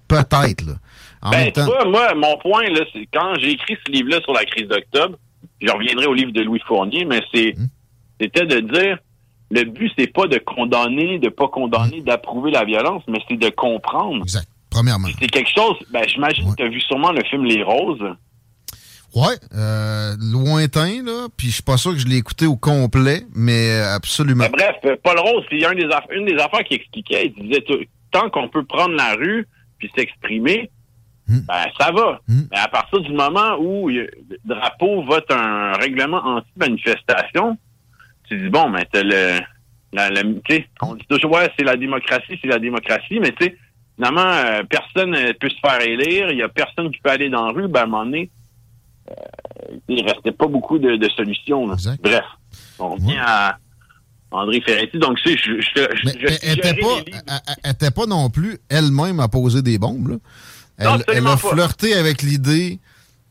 Peut-être, 0.07 0.65
là. 0.65 0.73
En 1.21 1.29
Ben, 1.31 1.37
même 1.39 1.47
tu 1.47 1.53
temps, 1.53 1.65
vois, 1.65 1.85
moi, 1.85 2.15
mon 2.15 2.37
point, 2.39 2.63
là, 2.69 2.81
c'est 2.93 3.07
quand 3.13 3.33
j'ai 3.39 3.51
écrit 3.51 3.77
ce 3.85 3.91
livre-là 3.91 4.21
sur 4.23 4.33
la 4.33 4.45
crise 4.45 4.67
d'octobre, 4.67 5.17
je 5.61 5.69
reviendrai 5.71 6.05
au 6.07 6.13
livre 6.13 6.31
de 6.31 6.41
Louis 6.41 6.61
Fournier, 6.67 7.05
mais 7.05 7.21
c'est 7.33 7.55
Hum. 7.57 7.67
c'était 8.19 8.45
de 8.45 8.59
dire 8.61 8.97
le 9.51 9.63
but, 9.65 9.91
c'est 9.97 10.07
pas 10.11 10.27
de 10.27 10.37
condamner, 10.37 11.19
de 11.19 11.29
pas 11.29 11.47
condamner, 11.47 12.01
d'approuver 12.01 12.51
la 12.51 12.63
violence, 12.63 13.03
mais 13.07 13.19
c'est 13.27 13.37
de 13.37 13.49
comprendre. 13.49 14.23
exact. 14.23 14.47
Premièrement. 14.69 15.07
C'est 15.19 15.27
quelque 15.27 15.49
chose, 15.53 15.75
ben, 15.91 16.03
j'imagine 16.07 16.45
Ouais. 16.45 16.51
que 16.51 16.55
tu 16.57 16.63
as 16.63 16.69
vu 16.69 16.79
sûrement 16.81 17.11
le 17.11 17.23
film 17.23 17.43
Les 17.43 17.61
Roses. 17.63 18.15
Ouais, 19.15 19.35
euh, 19.55 20.15
lointain, 20.19 21.03
là. 21.03 21.27
Puis 21.35 21.47
je 21.47 21.53
suis 21.55 21.63
pas 21.63 21.77
sûr 21.77 21.93
que 21.93 21.97
je 21.99 22.05
l'ai 22.07 22.17
écouté 22.17 22.45
au 22.45 22.55
complet, 22.55 23.23
mais 23.35 23.71
euh, 23.71 23.95
absolument. 23.95 24.45
Ben, 24.45 24.51
bref, 24.51 24.75
euh, 24.85 24.95
Paul 25.03 25.19
Rose, 25.19 25.43
c'est 25.49 25.65
un 25.65 25.73
des 25.73 25.85
aff- 25.85 26.11
une 26.11 26.25
des 26.25 26.35
affaires 26.35 26.63
qu'il 26.63 26.77
expliquait. 26.77 27.33
Il 27.35 27.47
disait, 27.47 27.63
tant 28.11 28.29
qu'on 28.29 28.47
peut 28.49 28.63
prendre 28.65 28.95
la 28.95 29.15
rue 29.15 29.47
puis 29.79 29.89
s'exprimer, 29.95 30.69
Hmm. 31.27 31.41
ben, 31.47 31.65
ça 31.79 31.91
va. 31.91 32.19
Hmm. 32.27 32.41
Mais 32.51 32.57
à 32.57 32.67
partir 32.67 33.01
du 33.01 33.11
moment 33.13 33.55
où 33.59 33.87
il 33.91 33.97
y 33.97 33.99
a- 33.99 34.03
le 34.03 34.37
drapeau 34.45 35.03
vote 35.03 35.29
un 35.29 35.73
règlement 35.73 36.17
anti-manifestation, 36.25 37.57
tu 38.27 38.37
dis, 38.39 38.49
bon, 38.49 38.69
ben, 38.71 38.83
t'as 38.91 39.03
le, 39.03 39.39
la, 39.93 40.09
la- 40.09 40.23
tu 40.23 40.41
sais, 40.49 40.67
on 40.81 40.95
dit 40.95 41.05
toujours, 41.09 41.31
ouais, 41.33 41.49
c'est 41.57 41.65
la 41.65 41.75
démocratie, 41.77 42.37
c'est 42.41 42.47
la 42.47 42.59
démocratie, 42.59 43.19
mais 43.19 43.31
tu 43.33 43.45
sais, 43.45 43.57
finalement, 43.95 44.21
euh, 44.25 44.63
personne 44.69 45.11
ne 45.11 45.31
peut 45.33 45.49
se 45.49 45.59
faire 45.61 45.81
élire, 45.81 46.31
il 46.31 46.37
y 46.37 46.41
a 46.43 46.49
personne 46.49 46.91
qui 46.91 46.99
peut 46.99 47.09
aller 47.11 47.29
dans 47.29 47.45
la 47.47 47.53
rue, 47.53 47.67
ben, 47.67 47.81
à 47.81 47.83
un 47.83 47.87
moment 47.87 48.05
donné, 48.05 48.29
euh, 48.29 48.29
il 49.89 50.05
restait 50.05 50.31
pas 50.31 50.47
beaucoup 50.47 50.77
de, 50.79 50.95
de 50.95 51.09
solutions. 51.09 51.67
Bref, 52.03 52.23
on 52.79 52.89
revient 52.95 53.07
Ouais. 53.07 53.17
à 53.19 53.57
André 54.31 54.61
Ferretti. 54.61 54.97
Donc, 54.99 55.17
tu 55.23 55.31
sais, 55.31 55.37
je, 55.37 55.59
je, 55.61 55.81
je, 55.95 56.05
Mais 56.05 56.13
je 56.19 56.25
elle 56.27 56.33
suggérais 56.33 56.71
était 56.71 56.81
pas, 56.81 57.41
elle- 57.63 57.91
pas 57.91 58.05
non 58.05 58.29
plus 58.29 58.59
elle-même 58.69 59.19
à 59.19 59.27
poser 59.27 59.61
des 59.61 59.77
bombes. 59.77 60.09
Là. 60.09 60.15
Elle, 60.77 60.87
Non, 60.87 60.97
elle 61.07 61.27
a 61.27 61.31
pas. 61.31 61.37
flirté 61.37 61.93
avec 61.95 62.21
l'idée. 62.21 62.79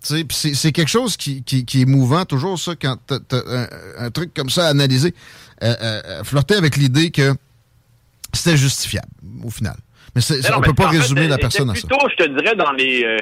tu 0.07 0.25
C'est 0.31 0.55
c'est 0.55 0.73
quelque 0.73 0.89
chose 0.91 1.17
qui, 1.17 1.43
qui, 1.43 1.65
qui 1.65 1.83
est 1.83 1.87
mouvant, 1.87 2.25
toujours 2.25 2.59
ça, 2.59 2.75
quand 2.77 2.97
t'as 3.07 3.19
un, 3.47 3.67
un 3.99 4.11
truc 4.11 4.35
comme 4.35 4.51
ça 4.51 4.67
à 4.67 4.69
analyser. 4.71 5.15
Euh, 5.63 5.75
euh, 5.81 6.03
euh, 6.05 6.25
flirter 6.25 6.55
avec 6.55 6.77
l'idée 6.77 7.11
que 7.11 7.35
c'était 8.33 8.57
justifiable, 8.57 9.09
au 9.43 9.51
final. 9.51 9.77
Mais, 10.15 10.21
c'est- 10.21 10.43
Mais 10.43 10.51
non, 10.51 10.57
on 10.59 10.61
mais 10.61 10.67
peut 10.69 10.75
pas 10.75 10.91
fait, 10.91 10.99
résumer 10.99 11.27
la 11.29 11.37
personne 11.39 11.69
à 11.71 11.75
ça. 11.75 11.81
Plutôt, 11.87 12.09
je 12.11 12.17
te 12.25 12.29
dirais, 12.29 12.55
dans 12.55 12.71
les 12.73 13.03
euh, 13.05 13.17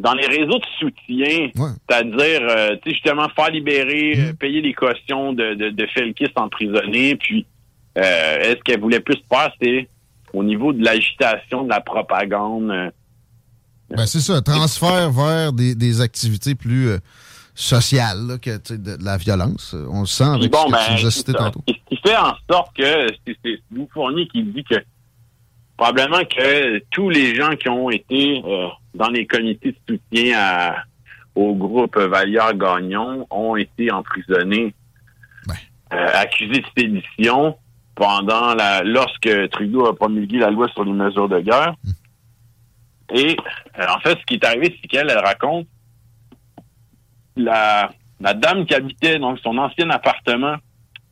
dans 0.00 0.14
les 0.14 0.26
réseaux 0.26 0.58
de 0.58 0.66
soutien, 0.78 1.50
Ouais. 1.56 1.70
c'est-à-dire, 1.88 2.40
euh, 2.48 2.76
justement, 2.86 3.28
faire 3.36 3.50
libérer, 3.50 4.14
Mm. 4.16 4.20
euh, 4.20 4.32
payer 4.34 4.60
les 4.60 4.72
cautions 4.74 5.32
de, 5.32 5.54
de, 5.54 5.70
de 5.70 5.86
Felkis 5.94 6.28
emprisonné, 6.36 7.16
puis 7.16 7.46
euh, 7.98 8.38
est-ce 8.40 8.60
qu'elle 8.64 8.80
voulait 8.80 9.00
plus 9.00 9.16
faire, 9.32 9.50
c'était 9.60 9.88
au 10.32 10.42
niveau 10.44 10.72
de 10.72 10.82
l'agitation, 10.84 11.64
de 11.64 11.68
la 11.70 11.80
propagande. 11.80 12.70
euh, 12.70 12.90
Ben, 13.90 14.06
c'est 14.06 14.20
ça, 14.20 14.40
transfert 14.40 15.10
vers 15.10 15.52
des, 15.52 15.74
des 15.74 16.00
activités 16.00 16.54
plus 16.54 16.90
sociales 17.54 18.26
là, 18.26 18.38
que 18.38 18.50
de, 18.74 18.96
de 18.96 19.04
la 19.04 19.16
violence. 19.16 19.74
On 19.90 20.00
le 20.00 20.06
sent 20.06 20.24
avec 20.24 20.50
bon, 20.50 20.58
ce 20.60 20.66
que 20.66 20.70
ben, 20.72 20.78
tu 20.86 20.92
nous 21.02 21.06
as 21.06 21.10
cité 21.10 21.32
tantôt. 21.32 21.62
Ce 21.68 21.74
qui 21.88 21.96
fait 22.00 22.16
en 22.16 22.32
sorte 22.50 22.76
que 22.76 23.06
c'est 23.26 23.60
Fournier 23.92 24.28
qui 24.28 24.42
dit 24.44 24.64
que 24.64 24.76
probablement 25.84 26.22
que 26.26 26.78
tous 26.90 27.08
les 27.08 27.34
gens 27.34 27.56
qui 27.56 27.66
ont 27.70 27.88
été 27.88 28.42
euh, 28.44 28.68
dans 28.94 29.08
les 29.08 29.26
comités 29.26 29.72
de 29.72 29.78
soutien 29.88 30.38
à- 30.38 30.84
au 31.34 31.54
groupe 31.54 31.96
Vallière-Gagnon 31.96 33.26
ont 33.30 33.56
été 33.56 33.90
emprisonnés, 33.90 34.74
Ouais. 35.48 35.54
euh, 35.94 36.06
accusés 36.12 36.60
de 36.60 36.66
sédition 36.76 37.56
pendant 37.94 38.54
la 38.54 38.82
lorsque 38.82 39.48
Trudeau 39.52 39.86
a 39.86 39.96
promulgué 39.96 40.36
la 40.38 40.50
loi 40.50 40.68
sur 40.68 40.84
les 40.84 40.92
mesures 40.92 41.30
de 41.30 41.40
guerre. 41.40 41.74
Et 43.14 43.34
euh, 43.78 43.86
en 43.96 44.00
fait, 44.00 44.18
ce 44.20 44.24
qui 44.26 44.34
est 44.34 44.44
arrivé, 44.44 44.76
c'est 44.82 44.86
qu'elle 44.88 45.08
elle 45.08 45.18
raconte 45.24 45.66
la, 47.36 47.90
la 48.20 48.34
dame 48.34 48.66
qui 48.66 48.74
habitait 48.74 49.18
donc 49.18 49.38
son 49.38 49.56
ancien 49.56 49.88
appartement 49.88 50.56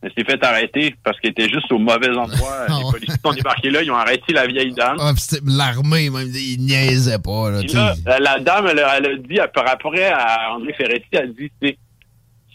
elle 0.02 0.12
s'est 0.16 0.24
fait 0.24 0.42
arrêter 0.44 0.94
parce 1.02 1.18
qu'elle 1.20 1.32
était 1.32 1.48
juste 1.48 1.70
au 1.72 1.78
mauvais 1.78 2.10
endroit. 2.10 2.56
Ah 2.68 2.78
Les 2.84 2.90
policiers 2.90 3.14
sont 3.24 3.32
débarqués 3.32 3.70
là, 3.70 3.82
ils 3.82 3.90
ont 3.90 3.96
arrêté 3.96 4.32
la 4.32 4.46
vieille 4.46 4.72
dame. 4.72 4.96
Ah, 5.00 5.12
l'armée, 5.44 6.10
même, 6.10 6.28
ils 6.34 6.58
niaisaient 6.60 7.18
pas. 7.18 7.50
Là, 7.50 7.94
la, 8.06 8.18
la 8.18 8.38
dame, 8.38 8.66
elle, 8.70 8.78
a- 8.80 8.98
elle 8.98 9.06
a 9.06 9.16
dit, 9.16 9.38
par 9.54 9.68
après 9.68 10.04
à 10.10 10.52
André 10.54 10.72
Ferretti, 10.74 11.06
elle 11.12 11.18
a 11.18 11.26
dit, 11.26 11.50
c'est 11.60 11.76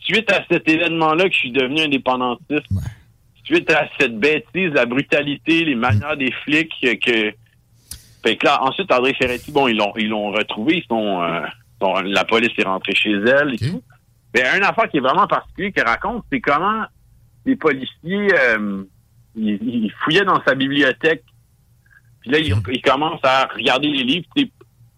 suite 0.02 0.32
à 0.32 0.44
cet 0.50 0.68
événement-là 0.70 1.26
que 1.30 1.34
je 1.34 1.40
suis 1.40 1.52
devenu 1.52 1.82
indépendantiste, 1.82 2.70
Ouais. 2.72 2.82
suite 3.44 3.70
à 3.72 3.88
cette 4.00 4.18
bêtise, 4.20 4.72
la 4.74 4.86
brutalité, 4.86 5.66
les 5.66 5.76
manières 5.76 6.16
des 6.18 6.32
flics, 6.44 6.72
que... 7.06 7.34
Fait 8.26 8.38
que 8.38 8.46
là, 8.46 8.62
ensuite, 8.64 8.90
André 8.92 9.14
Ferretti, 9.16 9.52
bon, 9.52 9.68
ils 9.68 9.76
l'ont 9.76 9.92
ils 9.98 10.08
l'ont 10.08 10.32
retrouvé, 10.32 10.78
ils 10.78 10.86
sont, 10.88 11.22
euh, 11.22 11.42
sont- 11.82 12.02
la 12.06 12.24
police 12.24 12.52
est 12.58 12.64
rentrée 12.64 12.96
chez 12.96 13.12
elle 13.12 13.50
et 13.50 13.66
Ok. 13.66 13.72
tout. 13.72 13.84
Mais 14.34 14.44
une 14.58 14.64
affaire 14.64 14.90
qui 14.90 14.98
est 14.98 15.02
vraiment 15.02 15.28
particulière 15.28 15.72
qu'elle 15.76 15.88
raconte, 15.88 16.24
c'est 16.32 16.40
comment 16.40 16.84
les 17.46 17.56
policiers, 17.56 18.34
euh, 18.34 18.84
ils, 19.36 19.60
ils 19.62 19.92
fouillaient 20.04 20.26
dans 20.26 20.42
sa 20.44 20.56
bibliothèque. 20.56 21.24
Puis 22.22 22.32
là, 22.32 22.40
ils, 22.40 22.56
ils 22.72 22.82
commencent 22.82 23.24
à 23.24 23.48
regarder 23.54 23.90
les 23.90 24.04
livres. 24.04 24.26
tu. 24.36 24.50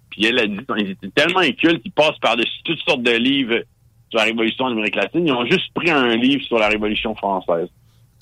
Puis 0.09 0.25
elle 0.25 0.39
a 0.39 0.47
dit, 0.47 0.59
ils 0.77 0.91
étaient 0.91 1.09
tellement 1.09 1.39
incultes, 1.39 1.81
ils 1.83 1.91
passent 1.91 2.19
par-dessus 2.19 2.63
toutes 2.63 2.79
sortes 2.79 3.03
de 3.03 3.11
livres 3.11 3.63
sur 4.09 4.19
la 4.19 4.25
Révolution 4.25 4.65
en 4.65 4.71
Amérique 4.71 4.95
latine. 4.95 5.27
Ils 5.27 5.33
ont 5.33 5.45
juste 5.45 5.73
pris 5.73 5.89
un 5.91 6.15
livre 6.15 6.43
sur 6.45 6.57
la 6.57 6.69
Révolution 6.69 7.13
française. 7.15 7.67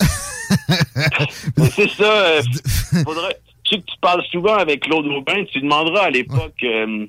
C'est 1.70 1.90
ça. 1.90 2.04
euh, 2.04 2.42
faudrait, 3.04 3.36
je 3.64 3.70
sais 3.70 3.76
que 3.78 3.84
tu 3.86 3.96
parles 4.00 4.24
souvent 4.32 4.56
avec 4.56 4.80
Claude 4.80 5.06
Aubin. 5.06 5.44
Tu 5.44 5.60
demanderas 5.60 6.06
à 6.06 6.10
l'époque... 6.10 6.62
euh, 6.64 7.06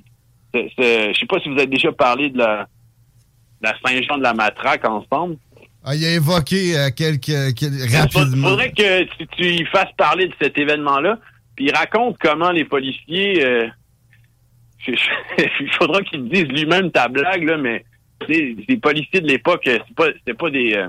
je 0.54 1.16
sais 1.18 1.26
pas 1.26 1.40
si 1.40 1.48
vous 1.48 1.56
avez 1.58 1.66
déjà 1.66 1.92
parlé 1.92 2.30
de 2.30 2.38
la, 2.38 2.68
de 3.60 3.68
la 3.68 3.74
Saint-Jean 3.84 4.18
de 4.18 4.22
la 4.22 4.34
Matraque 4.34 4.84
ensemble. 4.86 5.36
Ah, 5.88 5.94
il 5.94 6.04
a 6.04 6.10
évoqué 6.14 6.76
euh, 6.76 6.90
quelques, 6.90 7.24
quelques- 7.54 7.62
Il 7.62 7.96
rapidement. 7.96 8.48
faudrait 8.48 8.72
que 8.72 9.04
tu, 9.04 9.26
tu 9.28 9.44
y 9.46 9.64
fasses 9.66 9.92
parler 9.96 10.26
de 10.26 10.34
cet 10.42 10.58
événement-là, 10.58 11.18
puis 11.54 11.66
il 11.66 11.72
raconte 11.74 12.16
comment 12.20 12.50
les 12.50 12.64
policiers... 12.64 13.44
euh, 13.44 13.68
il 14.88 15.70
faudra 15.78 16.02
qu'il 16.02 16.28
dise 16.28 16.44
lui-même 16.44 16.90
ta 16.90 17.08
blague, 17.08 17.44
là, 17.44 17.56
mais 17.56 17.84
sais, 18.28 18.56
les 18.68 18.76
policiers 18.78 19.20
de 19.20 19.28
l'époque, 19.28 19.66
euh, 19.68 19.78
c'est 19.86 19.94
pas, 19.96 20.34
pas 20.38 20.50
des... 20.50 20.74
euh, 20.74 20.88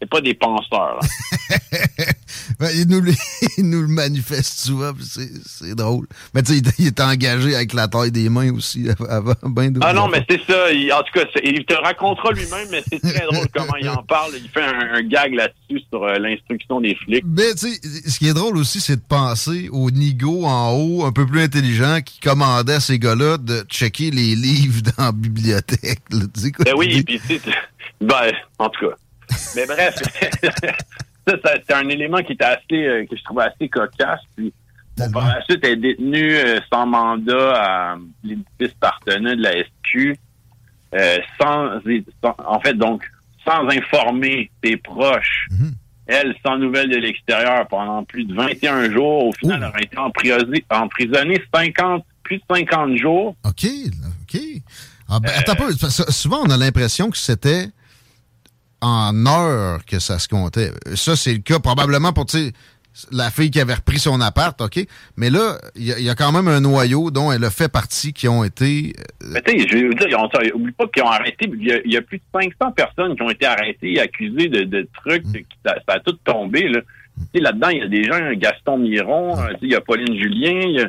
c'est 0.00 0.08
pas 0.08 0.20
des 0.20 0.34
penseurs. 0.34 0.98
là. 1.00 1.00
Ben, 2.60 2.68
il, 2.74 2.88
nous, 2.88 3.00
le- 3.00 3.12
il 3.58 3.70
nous 3.70 3.82
le 3.82 3.88
manifeste 3.88 4.58
souvent, 4.60 4.92
c'est 5.00 5.74
drôle. 5.76 6.06
Mais 6.34 6.42
tu 6.42 6.52
sais, 6.54 6.58
il, 6.58 6.72
il 6.80 6.86
est 6.88 7.00
engagé 7.00 7.54
avec 7.54 7.72
la 7.72 7.86
taille 7.86 8.10
des 8.10 8.28
mains 8.28 8.52
aussi 8.52 8.88
avant. 9.08 9.34
Ben 9.44 9.72
Ah 9.80 9.92
non, 9.92 10.08
mais 10.08 10.24
c'est 10.28 10.40
ça. 10.44 10.72
il- 10.72 10.92
en 10.92 11.02
tout 11.02 11.12
cas, 11.14 11.24
il 11.44 11.64
te 11.64 11.74
racontera 11.74 12.32
lui-même, 12.32 12.66
mais 12.70 12.82
c'est 12.90 13.00
très 13.00 13.26
drôle 13.30 13.46
comment 13.54 13.76
il 13.80 13.88
en 13.88 14.02
parle. 14.02 14.32
Il 14.36 14.48
fait 14.48 14.62
un, 14.64 14.94
un 14.94 15.02
gag 15.02 15.34
là-dessus 15.34 15.84
sur 15.88 16.02
euh, 16.02 16.18
l'instruction 16.18 16.80
des 16.80 16.94
flics. 16.96 17.24
Mais 17.26 17.52
tu 17.54 17.72
sais, 17.72 17.80
ce 18.10 18.18
qui 18.18 18.28
est 18.28 18.34
drôle 18.34 18.56
aussi, 18.56 18.80
c'est 18.80 18.96
de 18.96 19.02
penser 19.08 19.68
aux 19.70 19.90
nigauds 19.92 20.44
en 20.44 20.72
haut, 20.72 21.04
un 21.04 21.12
peu 21.12 21.26
plus 21.26 21.40
intelligents, 21.42 22.00
qui 22.04 22.18
commandaient 22.20 22.74
à 22.74 22.80
ces 22.80 22.98
gars-là 22.98 23.38
de 23.38 23.64
checker 23.68 24.10
les 24.10 24.34
livres 24.34 24.82
dans 24.96 25.04
la 25.04 25.12
bibliothèque. 25.12 26.00
là. 26.10 26.20
Tu 26.34 26.40
sais 26.40 26.50
quoi, 26.52 26.64
Ben 26.64 26.74
oui, 26.76 26.88
l'idée? 26.88 27.04
puis 27.04 27.20
tu 27.20 27.50
sais, 27.50 27.54
ben, 28.00 28.32
en 28.58 28.68
tout 28.68 28.88
cas. 28.88 28.96
Mais 29.54 29.66
bref, 29.66 29.94
ça, 31.28 31.36
ça, 31.44 31.50
c'est 31.66 31.74
un 31.74 31.88
élément 31.88 32.18
qui 32.22 32.32
était 32.32 32.44
assez, 32.44 32.64
euh, 32.86 33.04
que 33.10 33.16
je 33.16 33.22
trouvais 33.24 33.44
assez 33.44 33.68
cocasse. 33.68 34.20
Puis, 34.36 34.52
par 35.12 35.28
la 35.28 35.42
suite, 35.44 35.60
elle 35.62 35.72
est 35.72 35.76
détenue 35.76 36.34
euh, 36.34 36.58
sans 36.72 36.86
mandat 36.86 37.52
à 37.92 37.96
l'édifice 38.24 38.74
partenaire 38.80 39.36
de 39.36 39.42
la 39.42 39.52
SQ, 39.62 40.16
euh, 40.94 41.18
sans, 41.40 41.80
sans- 42.22 42.36
en 42.46 42.60
fait, 42.60 42.74
donc, 42.74 43.04
sans 43.46 43.68
informer 43.68 44.50
ses 44.64 44.76
proches. 44.76 45.46
Mhm. 45.50 45.72
Elle, 46.06 46.34
sans 46.44 46.56
nouvelles 46.56 46.88
de 46.88 46.96
l'extérieur 46.96 47.66
pendant 47.68 48.02
plus 48.02 48.24
de 48.24 48.34
21 48.34 48.90
jours. 48.90 49.26
Au 49.26 49.32
final, 49.32 49.60
Ouh. 49.60 49.62
elle 49.64 49.68
aurait 49.68 49.82
été 49.82 49.98
emprisonnée, 49.98 50.64
emprisonnée 50.70 51.42
50, 51.54 52.04
plus 52.22 52.38
de 52.38 52.42
50 52.50 52.96
jours. 52.96 53.36
OK, 53.44 53.66
OK. 54.22 54.40
Ah, 55.10 55.20
ben, 55.20 55.30
attends 55.36 55.54
peu, 55.54 55.70
souvent, 55.72 56.40
on 56.46 56.50
a 56.50 56.56
l'impression 56.56 57.10
que 57.10 57.16
c'était 57.18 57.68
en 58.80 59.26
heures 59.26 59.84
que 59.84 59.98
ça 59.98 60.18
se 60.18 60.28
comptait. 60.28 60.70
Ça, 60.94 61.16
c'est 61.16 61.32
le 61.32 61.38
cas 61.38 61.58
probablement 61.58 62.12
pour, 62.12 62.26
la 63.12 63.30
fille 63.30 63.50
qui 63.50 63.60
avait 63.60 63.74
repris 63.74 63.98
son 63.98 64.20
appart, 64.20 64.60
OK? 64.60 64.84
Mais 65.16 65.30
là, 65.30 65.58
il 65.76 65.86
y, 65.86 66.10
a 66.10 66.14
quand 66.14 66.32
même 66.32 66.48
un 66.48 66.60
noyau 66.60 67.10
dont 67.10 67.30
elle 67.30 67.44
a 67.44 67.50
fait 67.50 67.70
partie 67.70 68.12
qui 68.12 68.28
ont 68.28 68.44
été... 68.44 68.94
Euh, 69.22 69.26
Mais 69.32 69.42
tu 69.42 69.58
sais, 69.58 69.68
je 69.68 69.86
veux 69.86 69.94
dire, 69.94 70.18
on, 70.18 70.56
oublie 70.56 70.72
pas 70.72 70.86
qu'ils 70.88 71.02
ont 71.02 71.08
arrêté. 71.08 71.50
Il 71.52 71.92
y, 71.92 71.96
a, 71.96 72.02
plus 72.02 72.18
de 72.18 72.22
500 72.32 72.72
personnes 72.72 73.14
qui 73.14 73.22
ont 73.22 73.30
été 73.30 73.46
arrêtées 73.46 73.94
et 73.94 74.00
accusées 74.00 74.48
de, 74.48 74.88
trucs. 75.04 75.24
Mm. 75.26 75.42
ça, 75.64 75.76
a 75.88 76.00
tout 76.00 76.16
tombé, 76.24 76.68
là. 76.68 76.80
Mm. 77.16 77.40
Là-dedans, 77.40 77.68
il 77.68 77.78
y 77.78 77.82
a 77.82 77.88
des 77.88 78.04
gens, 78.04 78.18
Gaston 78.34 78.78
Miron, 78.78 79.36
mm. 79.36 79.56
il 79.62 79.70
y 79.70 79.74
a 79.74 79.80
Pauline 79.80 80.18
Julien. 80.18 80.88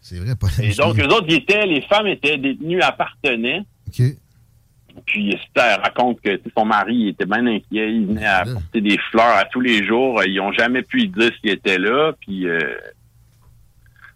C'est 0.00 0.18
vrai, 0.18 0.34
Pauline 0.36 0.70
Et 0.70 0.74
donc, 0.74 0.98
eux 0.98 1.14
autres, 1.14 1.26
ils 1.28 1.36
étaient, 1.36 1.66
les 1.66 1.82
femmes 1.82 2.06
étaient 2.06 2.38
détenues, 2.38 2.80
appartenaient. 2.80 3.62
OK. 3.88 4.02
Puis 5.06 5.36
elle 5.54 5.80
raconte 5.80 6.20
que 6.20 6.40
son 6.56 6.64
mari 6.64 7.08
était 7.08 7.26
bien 7.26 7.46
inquiet. 7.46 7.92
Il 7.92 8.06
venait 8.06 8.26
apporter 8.26 8.80
des 8.80 8.98
fleurs 9.10 9.36
à 9.36 9.44
tous 9.44 9.60
les 9.60 9.84
jours. 9.84 10.22
Ils 10.24 10.36
n'ont 10.36 10.52
jamais 10.52 10.82
pu 10.82 10.98
lui 10.98 11.08
dire 11.08 11.30
s'il 11.40 11.50
était 11.50 11.78
là. 11.78 12.12
Puis 12.20 12.46
euh, 12.46 12.58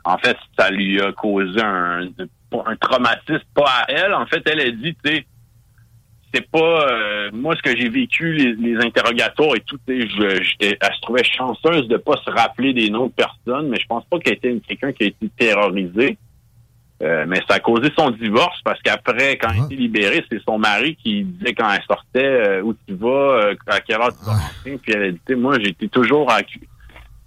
en 0.04 0.18
fait, 0.18 0.37
ça 0.59 0.71
lui 0.71 1.00
a 1.00 1.12
causé 1.12 1.61
un, 1.61 2.09
un 2.52 2.76
traumatisme, 2.76 3.45
pas 3.54 3.64
à 3.66 3.85
elle. 3.88 4.14
En 4.14 4.26
fait, 4.26 4.42
elle 4.47 4.61
a 4.61 4.71
dit, 4.71 4.97
tu 5.04 5.11
sais, 5.11 5.26
c'est 6.33 6.49
pas 6.50 6.90
euh, 6.90 7.30
moi 7.33 7.54
ce 7.56 7.62
que 7.62 7.76
j'ai 7.76 7.88
vécu, 7.88 8.33
les, 8.33 8.76
interrogatoires 8.76 9.56
et 9.56 9.61
tout, 9.61 9.78
je, 9.88 9.95
elle 10.61 10.95
se 10.95 11.00
trouvait 11.00 11.25
chanceuse 11.25 11.88
de 11.88 11.97
pas 11.97 12.16
se 12.25 12.30
rappeler 12.30 12.73
des 12.75 12.90
noms 12.90 13.06
de 13.06 13.12
personnes, 13.12 13.68
mais 13.68 13.78
je 13.80 13.87
pense 13.87 14.04
pas 14.04 14.18
qu'elle 14.18 14.35
était 14.35 14.61
quelqu'un 14.66 14.92
qui 14.92 15.04
a 15.04 15.06
été 15.06 15.28
terrorisé. 15.38 16.18
Euh, 17.03 17.26
mais 17.29 17.43
ça 17.49 17.57
a 17.57 17.61
causé 17.61 17.91
son 17.97 18.11
divorce 18.11 18.59
parce 18.65 18.81
qu'après, 18.81 19.37
quand 19.37 19.50
elle 19.50 19.62
a 19.62 19.65
été 19.67 19.76
libérée, 19.76 20.25
c'est 20.31 20.43
son 20.43 20.59
mari 20.59 20.97
qui 20.97 21.25
disait 21.25 21.53
quand 21.53 21.71
elle 21.71 21.83
sortait 21.83 22.25
euh, 22.25 22.62
où 22.62 22.75
tu 22.87 22.95
vas, 22.95 23.50
euh, 23.50 23.55
à 23.67 23.81
quelle 23.81 24.00
heure 24.00 24.17
tu 24.19 24.25
vas 24.25 24.33
rentrer. 24.33 24.79
Puis 24.79 24.93
elle 24.93 25.03
a 25.03 25.12
dit, 25.12 25.35
moi, 25.35 25.59
j'étais 25.61 25.88
toujours 25.88 26.33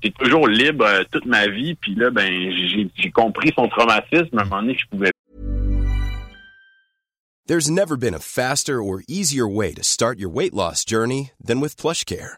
j'étais 0.02 0.18
toujours 0.18 0.48
libre 0.48 0.88
toute 1.12 1.26
ma 1.26 1.48
vie. 1.48 1.76
Puis 1.76 1.94
là, 1.94 2.10
ben, 2.10 2.52
j'ai 2.96 3.12
compris 3.12 3.54
son 3.56 3.68
traumatisme. 3.68 4.40
À 4.40 4.42
un 4.42 4.46
moment 4.46 4.62
donné, 4.62 4.76
je 4.76 4.86
pouvais. 4.90 5.12
There's 7.46 7.70
never 7.70 7.98
been 7.98 8.14
a 8.14 8.20
faster 8.20 8.82
or 8.82 9.02
easier 9.08 9.48
way 9.48 9.74
to 9.74 9.84
start 9.84 10.20
your 10.20 10.30
weight 10.30 10.54
loss 10.54 10.86
journey 10.86 11.32
than 11.44 11.60
with 11.60 11.76
PlushCare. 11.76 12.38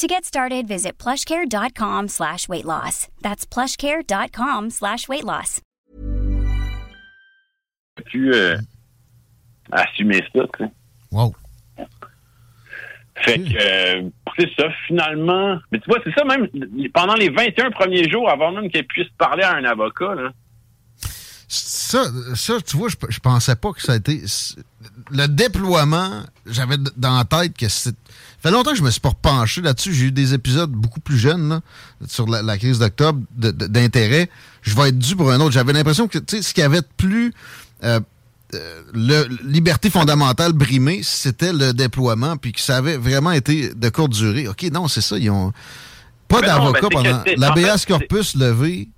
To 0.00 0.06
get 0.06 0.24
started, 0.24 0.66
visit 0.66 0.96
plushcare.com 0.96 2.08
slash 2.08 2.48
weight 2.48 2.64
loss. 2.64 3.08
That's 3.20 3.44
plushcare.com 3.44 4.70
slash 4.70 5.08
weight 5.08 5.24
loss. 5.24 5.60
pu 8.06 8.32
euh, 8.32 8.56
assumer 9.70 10.22
ça, 10.34 10.46
tu 10.56 10.64
sais? 10.64 10.70
Wow. 11.12 11.34
Fait 13.16 13.40
que, 13.40 13.52
euh, 13.60 14.08
c'est 14.38 14.48
ça, 14.58 14.70
finalement. 14.86 15.58
Mais 15.70 15.78
tu 15.80 15.90
vois, 15.90 15.98
c'est 16.02 16.14
ça 16.14 16.24
même, 16.24 16.48
pendant 16.94 17.14
les 17.14 17.28
21 17.28 17.70
premiers 17.70 18.08
jours, 18.08 18.30
avant 18.30 18.52
même 18.52 18.70
qu'elle 18.70 18.86
puisse 18.86 19.10
parler 19.18 19.42
à 19.42 19.54
un 19.54 19.64
avocat, 19.64 20.14
là. 20.14 20.32
Ça, 21.52 22.04
ça, 22.36 22.60
tu 22.64 22.76
vois, 22.76 22.88
je, 22.88 22.96
je 23.08 23.18
pensais 23.18 23.56
pas 23.56 23.72
que 23.72 23.82
ça 23.82 23.94
a 23.94 23.96
été. 23.96 24.22
Le 25.10 25.26
déploiement, 25.26 26.22
j'avais 26.46 26.76
dans 26.96 27.16
la 27.16 27.24
tête 27.24 27.56
que 27.56 27.68
c'est 27.68 27.94
ça 28.42 28.48
fait 28.48 28.54
longtemps 28.54 28.70
que 28.70 28.78
je 28.78 28.82
me 28.82 28.90
suis 28.90 29.02
pas 29.02 29.10
repenché 29.10 29.60
là-dessus. 29.60 29.92
J'ai 29.92 30.06
eu 30.06 30.12
des 30.12 30.32
épisodes 30.32 30.70
beaucoup 30.70 31.00
plus 31.00 31.18
jeunes 31.18 31.50
là, 31.50 31.60
sur 32.08 32.26
la, 32.26 32.56
crise 32.56 32.78
d'octobre 32.78 33.20
d'intérêt. 33.36 34.30
Je 34.62 34.74
vais 34.74 34.88
être 34.88 34.98
dû 34.98 35.14
pour 35.14 35.30
un 35.30 35.38
autre. 35.40 35.50
J'avais 35.50 35.74
l'impression 35.74 36.08
que 36.08 36.18
ce 36.26 36.54
qui 36.54 36.62
avait 36.62 36.80
de 36.80 36.86
plus 36.96 37.34
euh, 37.84 38.00
euh, 38.54 38.82
le, 38.94 39.28
liberté 39.44 39.90
fondamentale 39.90 40.54
brimée, 40.54 41.02
c'était 41.02 41.52
le 41.52 41.74
déploiement, 41.74 42.38
puis 42.38 42.52
que 42.52 42.62
ça 42.62 42.78
avait 42.78 42.96
vraiment 42.96 43.32
été 43.32 43.74
de 43.74 43.88
courte 43.90 44.12
durée. 44.12 44.48
OK, 44.48 44.62
non, 44.72 44.88
c'est 44.88 45.02
ça. 45.02 45.18
Ils 45.18 45.28
ont 45.28 45.52
pas 46.26 46.40
d'avocat 46.40 46.88
pendant 46.90 47.22
l'ABS 47.36 47.84
corpus 47.86 48.36
levé 48.36 48.88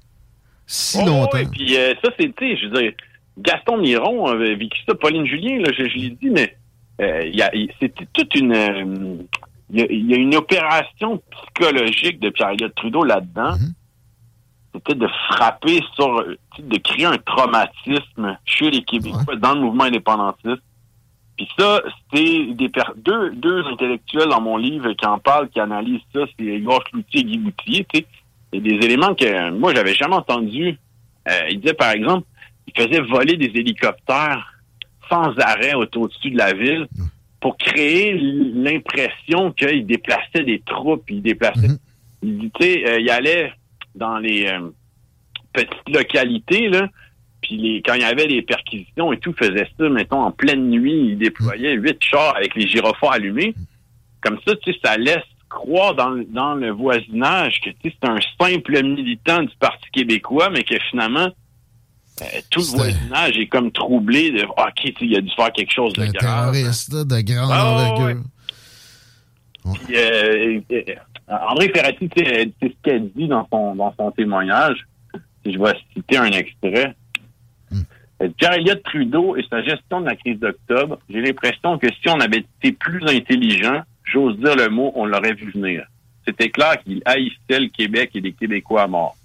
si 0.72 0.98
oh, 1.02 1.06
longtemps. 1.06 1.36
Et 1.36 1.46
puis 1.46 1.76
euh, 1.76 1.92
ça, 2.02 2.10
c'était, 2.18 2.56
je 2.56 2.66
veux 2.66 2.80
dire, 2.80 2.92
Gaston 3.38 3.76
Miron 3.76 4.26
avait 4.26 4.54
vécu 4.54 4.80
ça, 4.88 4.94
Pauline 4.94 5.26
Julien, 5.26 5.58
là, 5.58 5.70
je, 5.76 5.86
je 5.86 5.96
l'ai 5.96 6.10
dit, 6.10 6.30
mais 6.30 6.56
euh, 7.00 7.30
c'était 7.78 8.06
toute 8.12 8.34
une. 8.34 8.54
Euh, 8.54 9.16
il 9.70 10.10
y, 10.10 10.14
a 10.14 10.16
une 10.18 10.34
opération 10.34 11.22
psychologique 11.30 12.20
de 12.20 12.28
Pierre-Éliott 12.28 12.74
Trudeau 12.74 13.04
là-dedans. 13.04 13.52
Mhm. 13.52 13.72
C'était 14.74 14.94
de 14.94 15.08
frapper 15.30 15.80
sur, 15.94 16.24
de 16.58 16.78
créer 16.78 17.06
un 17.06 17.16
traumatisme 17.16 18.38
chez 18.44 18.70
les 18.70 18.82
Québécois 18.82 19.36
dans 19.36 19.54
le 19.54 19.60
mouvement 19.60 19.84
indépendantiste. 19.84 20.62
Puis 21.36 21.48
ça, 21.58 21.80
c'était 22.10 22.52
des 22.52 22.70
deux, 22.96 23.30
deux 23.30 23.64
intellectuels 23.66 24.28
dans 24.28 24.42
mon 24.42 24.58
livre 24.58 24.92
qui 24.92 25.06
en 25.06 25.18
parlent, 25.18 25.48
qui 25.48 25.60
analysent 25.60 26.00
ça, 26.14 26.20
c'est 26.38 26.44
Igor 26.44 26.84
Cloutier 26.84 27.20
et 27.20 27.24
Guy 27.24 27.38
Boutier, 27.38 27.86
tu 27.92 28.00
sais. 28.00 28.06
Il 28.52 28.62
des 28.62 28.86
éléments 28.86 29.14
que 29.14 29.50
moi, 29.50 29.74
j'avais 29.74 29.94
jamais 29.94 30.14
entendus. 30.14 30.78
Euh, 31.28 31.48
il 31.50 31.60
disait, 31.60 31.74
par 31.74 31.92
exemple, 31.92 32.26
il 32.66 32.82
faisait 32.82 33.00
voler 33.00 33.36
des 33.36 33.58
hélicoptères 33.58 34.52
sans 35.08 35.32
arrêt 35.38 35.74
au-dessus 35.74 36.30
de 36.30 36.38
la 36.38 36.52
ville 36.52 36.86
pour 37.40 37.56
créer 37.56 38.14
l'impression 38.14 39.52
qu'il 39.52 39.84
déplaçait 39.84 40.44
des 40.44 40.60
troupes, 40.60 41.10
il 41.10 41.22
déplaçait. 41.22 41.68
Mhm. 41.68 41.78
Il, 42.22 42.50
euh, 42.62 43.00
il 43.00 43.10
allait 43.10 43.52
dans 43.94 44.18
les 44.18 44.46
euh, 44.46 44.70
petites 45.52 45.88
localités, 45.88 46.68
là, 46.68 46.88
puis 47.42 47.56
les, 47.56 47.82
quand 47.82 47.94
il 47.94 48.02
y 48.02 48.04
avait 48.04 48.28
des 48.28 48.42
perquisitions 48.42 49.12
et 49.12 49.18
tout, 49.18 49.32
faisait 49.32 49.68
ça, 49.76 49.88
mettons, 49.88 50.22
en 50.22 50.30
pleine 50.30 50.70
nuit, 50.70 51.08
il 51.10 51.18
déployait 51.18 51.74
huit 51.74 51.98
chars 52.00 52.36
avec 52.36 52.54
les 52.54 52.68
gyrophares 52.68 53.12
allumés. 53.12 53.54
Comme 54.20 54.38
ça, 54.46 54.54
tu 54.56 54.72
sais, 54.72 54.78
ça 54.82 54.96
laisse 54.96 55.18
croire 55.52 55.94
dans, 55.94 56.16
dans 56.28 56.54
le 56.54 56.70
voisinage 56.70 57.60
que 57.60 57.70
c'est 57.82 58.04
un 58.08 58.18
simple 58.40 58.82
militant 58.82 59.42
du 59.42 59.54
Parti 59.60 59.88
québécois, 59.92 60.50
mais 60.50 60.64
que 60.64 60.78
finalement, 60.90 61.28
euh, 62.22 62.24
tout 62.50 62.60
le 62.60 62.76
voisinage 62.76 63.38
est 63.38 63.46
comme 63.46 63.70
troublé 63.70 64.30
de 64.30 64.46
ah, 64.56 64.68
OK, 64.68 64.94
il 65.00 65.16
a 65.16 65.20
dû 65.20 65.30
faire 65.36 65.52
quelque 65.52 65.72
chose 65.72 65.92
de 65.92 66.06
grave. 66.06 66.52
terroriste 66.52 66.94
de 66.94 67.20
grande 67.20 67.50
ah, 67.52 67.66
envergure. 67.66 68.22
Euh, 69.90 70.60
euh, 70.72 70.82
André 71.28 71.68
Ferrati, 71.68 72.08
c'est 72.16 72.52
ce 72.60 72.68
qu'elle 72.82 73.10
dit 73.12 73.28
dans 73.28 73.46
son, 73.52 73.76
dans 73.76 73.94
son 73.96 74.10
témoignage. 74.10 74.86
Je 75.44 75.58
vais 75.58 75.74
citer 75.94 76.16
un 76.16 76.32
extrait. 76.32 76.94
Hmm. 77.70 77.82
Pierre-Éliott 78.36 78.82
Trudeau 78.84 79.36
et 79.36 79.44
sa 79.48 79.62
gestion 79.62 80.00
de 80.00 80.06
la 80.06 80.16
crise 80.16 80.38
d'octobre, 80.38 80.98
j'ai 81.08 81.20
l'impression 81.20 81.78
que 81.78 81.88
si 81.88 82.08
on 82.08 82.20
avait 82.20 82.44
été 82.60 82.72
plus 82.72 83.02
intelligent, 83.06 83.82
j'ose 84.12 84.36
dire 84.38 84.56
le 84.56 84.68
mot, 84.68 84.92
on 84.94 85.06
l'aurait 85.06 85.34
vu 85.34 85.50
venir. 85.50 85.86
C'était 86.26 86.50
clair 86.50 86.82
qu'il 86.82 87.02
haïssait 87.04 87.60
le 87.60 87.68
Québec 87.68 88.10
et 88.14 88.20
les 88.20 88.32
Québécois 88.32 88.82
à 88.82 88.86
mort. 88.86 89.16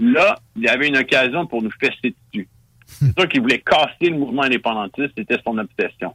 Là, 0.00 0.36
il 0.56 0.62
y 0.62 0.68
avait 0.68 0.88
une 0.88 0.96
occasion 0.96 1.46
pour 1.46 1.62
nous 1.62 1.70
fesser 1.70 2.14
dessus. 2.32 2.48
C'est 2.86 3.18
sûr 3.18 3.28
qu'il 3.28 3.40
voulait 3.40 3.60
casser 3.60 4.10
le 4.10 4.18
mouvement 4.18 4.42
indépendantiste, 4.42 5.12
c'était 5.16 5.38
son 5.44 5.56
obsession. 5.58 6.14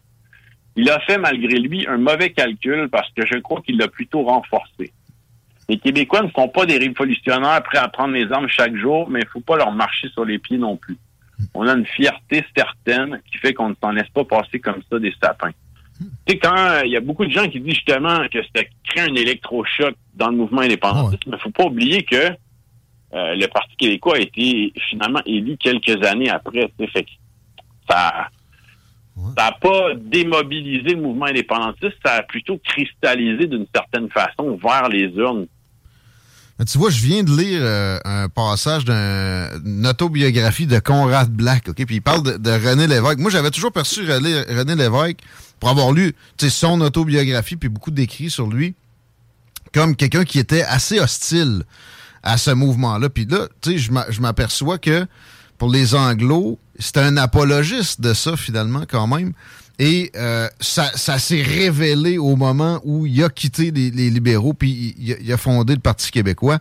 Il 0.76 0.90
a 0.90 1.00
fait 1.00 1.18
malgré 1.18 1.58
lui 1.58 1.88
un 1.88 1.98
mauvais 1.98 2.32
calcul 2.32 2.88
parce 2.90 3.10
que 3.14 3.26
je 3.26 3.40
crois 3.40 3.62
qu'il 3.62 3.78
l'a 3.78 3.88
plutôt 3.88 4.24
renforcé. 4.24 4.92
Les 5.70 5.80
Québécois 5.80 6.22
ne 6.22 6.30
sont 6.30 6.48
pas 6.50 6.66
des 6.66 6.78
révolutionnaires 6.78 7.64
prêts 7.64 7.80
à 7.80 7.88
prendre 7.88 8.14
les 8.14 8.32
armes 8.32 8.48
chaque 8.48 8.76
jour, 8.76 9.10
mais 9.10 9.20
il 9.22 9.26
ne 9.26 9.30
faut 9.30 9.42
pas 9.42 9.58
leur 9.58 9.72
marcher 9.72 10.08
sur 10.10 10.24
les 10.24 10.38
pieds 10.38 10.58
non 10.58 10.78
plus. 10.78 10.98
On 11.54 11.68
a 11.68 11.74
une 11.74 11.86
fierté 11.86 12.46
certaine 12.56 13.22
qui 13.32 13.38
fait 13.38 13.54
qu'on 13.54 13.70
ne 13.70 13.76
s'en 13.82 13.92
laisse 13.92 14.10
pas 14.10 14.24
passer 14.24 14.60
comme 14.60 14.82
ça 14.90 15.00
des 15.00 15.14
sapins. 15.22 15.52
Tu 16.00 16.34
sais, 16.34 16.40
quand 16.40 16.56
euh, 16.56 16.82
il 16.86 16.92
y 16.92 16.98
a 16.98 17.00
beaucoup 17.02 17.26
de 17.26 17.32
gens 17.32 17.48
qui 17.48 17.60
disent 17.60 17.76
justement 17.76 18.28
que 18.32 18.40
ça 18.56 18.64
crée 18.86 19.02
un 19.02 19.16
électrochoc 19.16 19.96
dans 20.14 20.30
le 20.30 20.38
mouvement 20.38 20.62
indépendantiste, 20.62 21.26
mais 21.26 21.34
il 21.34 21.36
ne 21.36 21.42
faut 21.42 21.52
pas 21.52 21.66
oublier 21.66 22.04
que 22.04 22.16
euh, 22.16 23.36
le 23.36 23.48
Parti 23.48 23.76
québécois 23.78 24.18
a 24.18 24.20
été 24.20 24.74
finalement 24.90 25.22
élu 25.26 25.58
quelques 25.58 26.04
années 26.06 26.30
après. 26.30 26.70
Fait 26.92 27.06
ça, 27.90 28.28
Ça 29.38 29.46
n'a 29.46 29.52
pas 29.54 29.94
démobilisé 29.96 30.94
le 30.96 31.02
mouvement 31.02 31.26
indépendantiste, 31.26 31.96
ça 32.06 32.16
a 32.16 32.24
plutôt 32.24 32.60
cristallisé 32.64 33.48
d'une 33.48 33.66
certaine 33.74 34.10
façon 34.10 34.58
vers 34.62 34.90
les 34.90 35.06
urnes. 35.16 35.48
Tu 36.66 36.78
vois, 36.78 36.90
je 36.90 37.02
viens 37.02 37.24
de 37.24 37.36
lire 37.36 37.60
euh, 37.62 38.00
un 38.04 38.30
passage 38.30 38.84
d'une 38.84 39.86
autobiographie 39.86 40.66
de 40.66 40.80
Conrad 40.80 41.30
Black, 41.30 41.70
OK? 41.70 41.86
Puis 41.86 41.96
il 41.98 42.02
parle 42.02 42.40
de, 42.40 42.52
René 42.52 42.88
Lévesque. 42.88 43.20
Moi, 43.20 43.30
j'avais 43.30 43.52
toujours 43.52 43.72
perçu 43.72 44.02
René, 44.12 44.76
Lévesque, 44.76 45.20
pour 45.60 45.70
avoir 45.70 45.92
lu 45.92 46.16
son 46.40 46.82
autobiographie 46.82 47.58
puis 47.58 47.70
beaucoup 47.70 47.92
d'écrits 47.92 48.32
sur 48.32 48.48
lui, 48.48 48.74
comme 49.72 49.96
quelqu'un 49.96 50.24
qui 50.24 50.40
était 50.40 50.64
assez 50.64 51.00
hostile 51.00 51.64
à 52.24 52.38
ce 52.38 52.52
mouvement-là. 52.52 53.10
Puis 53.10 53.26
là, 53.26 53.48
tu 53.62 53.78
sais, 53.78 53.92
je 54.10 54.22
m'aperçois 54.22 54.80
que 54.80 55.06
pour 55.58 55.70
les 55.72 55.96
Anglos, 55.96 56.60
c'est 56.80 56.98
un 56.98 57.18
apologiste 57.18 58.02
de 58.02 58.14
ça, 58.14 58.36
finalement, 58.36 58.84
quand 58.88 59.08
même. 59.08 59.34
Et 59.80 60.12
euh, 60.16 60.48
ça, 60.60 60.92
s'est 60.96 61.42
révélé 61.42 62.18
au 62.18 62.36
moment 62.36 62.82
où 62.84 63.06
il 63.06 63.24
a 63.24 63.30
quitté 63.30 63.72
les, 63.72 64.10
libéraux, 64.10 64.54
puis 64.54 64.96
il, 64.98 65.32
a 65.32 65.38
fondé 65.38 65.76
le 65.76 65.80
Parti 65.80 66.10
québécois. 66.10 66.60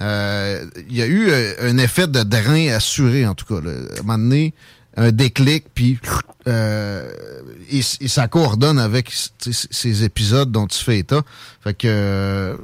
Euh, 0.00 0.64
il 0.88 0.96
y 0.96 1.02
a 1.02 1.06
eu 1.06 1.28
euh, 1.28 1.54
un 1.60 1.76
effet 1.76 2.06
de 2.06 2.22
drain 2.22 2.68
assuré, 2.68 3.26
en 3.26 3.34
tout 3.34 3.44
cas. 3.44 3.60
Là. 3.60 3.72
À 3.98 4.12
un 4.12 4.18
donné, 4.18 4.54
un 4.96 5.12
déclic, 5.12 5.66
puis 5.74 5.98
et, 6.46 7.82
ça 7.82 8.28
coordonne 8.28 8.78
avec 8.78 9.12
ces 9.38 10.04
épisodes 10.04 10.50
dont 10.50 10.66
tu 10.66 10.82
fais 10.82 11.00
état. 11.00 11.22
Fait 11.62 11.74
que 11.74 12.56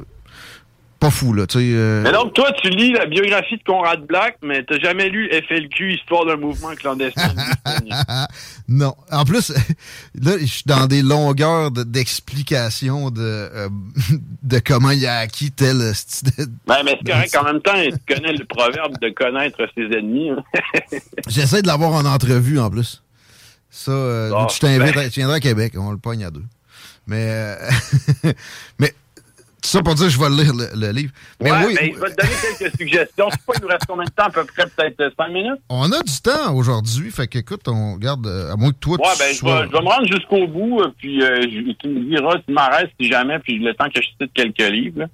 pas 1.04 1.10
fou, 1.10 1.34
là. 1.34 1.44
Euh... 1.54 2.02
Mais 2.02 2.12
donc, 2.12 2.32
toi, 2.32 2.50
tu 2.62 2.70
lis 2.70 2.92
la 2.92 3.04
biographie 3.04 3.58
de 3.58 3.62
Conrad 3.62 4.06
Black, 4.06 4.38
mais 4.42 4.64
t'as 4.64 4.78
jamais 4.78 5.10
lu 5.10 5.30
FLQ, 5.30 5.92
Histoire 5.92 6.24
d'un 6.24 6.36
mouvement 6.36 6.74
clandestin. 6.74 7.34
non. 8.68 8.94
En 9.12 9.24
plus, 9.26 9.50
là, 10.14 10.32
je 10.40 10.46
suis 10.46 10.62
dans 10.64 10.86
des 10.86 11.02
longueurs 11.02 11.70
d'explication 11.70 13.10
de, 13.10 13.20
euh, 13.20 13.68
de, 14.42 14.58
comment 14.60 14.90
il 14.90 15.06
a 15.06 15.18
acquis 15.18 15.52
tel... 15.52 15.76
ben, 16.66 16.76
mais 16.84 16.96
c'est 16.98 17.12
correct. 17.12 17.36
En 17.36 17.44
même 17.44 17.60
temps, 17.60 17.74
tu 17.74 18.14
connais 18.14 18.32
le 18.32 18.46
proverbe 18.46 18.98
de 19.02 19.10
connaître 19.10 19.58
ses 19.74 19.84
ennemis. 19.84 20.30
Hein. 20.30 20.42
J'essaie 21.28 21.60
de 21.60 21.66
l'avoir 21.66 21.92
en 21.92 22.06
entrevue, 22.06 22.58
en 22.58 22.70
plus. 22.70 23.02
Ça, 23.68 23.92
euh, 23.92 24.48
je 24.48 24.58
t'invite, 24.58 24.94
ben. 24.94 25.10
tu 25.10 25.20
viendras 25.20 25.36
à 25.36 25.40
Québec, 25.40 25.74
on 25.76 25.90
le 25.90 25.98
pogne 25.98 26.24
à 26.24 26.30
deux. 26.30 26.44
Mais, 27.06 27.26
euh, 27.28 28.32
mais 28.78 28.94
ça 29.66 29.82
pour 29.82 29.94
dire 29.94 30.06
que 30.06 30.12
je 30.12 30.18
vais 30.18 30.30
lire 30.30 30.52
le, 30.54 30.90
livre. 30.92 31.12
Mais 31.40 31.50
oui. 31.50 31.74
Ben, 31.74 31.92
je 31.94 32.00
vais 32.00 32.10
te 32.10 32.22
donner 32.22 32.34
quelques 32.58 32.76
suggestions. 32.76 33.26
Je 33.30 33.36
sais 33.36 33.42
pas, 33.46 33.52
il 33.56 33.62
nous 33.62 33.68
reste 33.68 33.86
combien 33.86 34.04
de 34.04 34.10
temps? 34.10 34.24
À 34.24 34.30
peu 34.30 34.44
près 34.44 34.66
peut-être 34.66 35.14
5 35.16 35.28
minutes? 35.28 35.60
On 35.68 35.90
a 35.92 36.02
du 36.02 36.20
temps 36.22 36.54
aujourd'hui. 36.54 37.10
Fait 37.10 37.26
qu'écoute, 37.26 37.66
on 37.68 37.96
garde, 37.96 38.26
euh, 38.26 38.52
à 38.52 38.56
moins 38.56 38.70
que 38.70 38.78
toi, 38.78 38.96
ouais, 38.98 39.06
ben, 39.18 39.34
je, 39.34 39.44
vais, 39.44 39.66
je 39.66 39.72
vais 39.72 39.80
me 39.80 39.88
rendre 39.88 40.06
jusqu'au 40.06 40.46
bout, 40.46 40.80
euh, 40.80 40.92
puis 40.98 41.22
euh, 41.22 41.74
tu 41.78 41.88
me 41.88 42.00
diras 42.08 42.36
si 42.46 42.52
m'en 42.52 42.68
reste, 42.68 42.92
si 43.00 43.08
jamais, 43.08 43.38
puis 43.38 43.58
le 43.58 43.74
temps 43.74 43.88
que 43.88 44.00
je 44.02 44.08
cite 44.08 44.32
quelques 44.34 44.70
livres. 44.70 45.06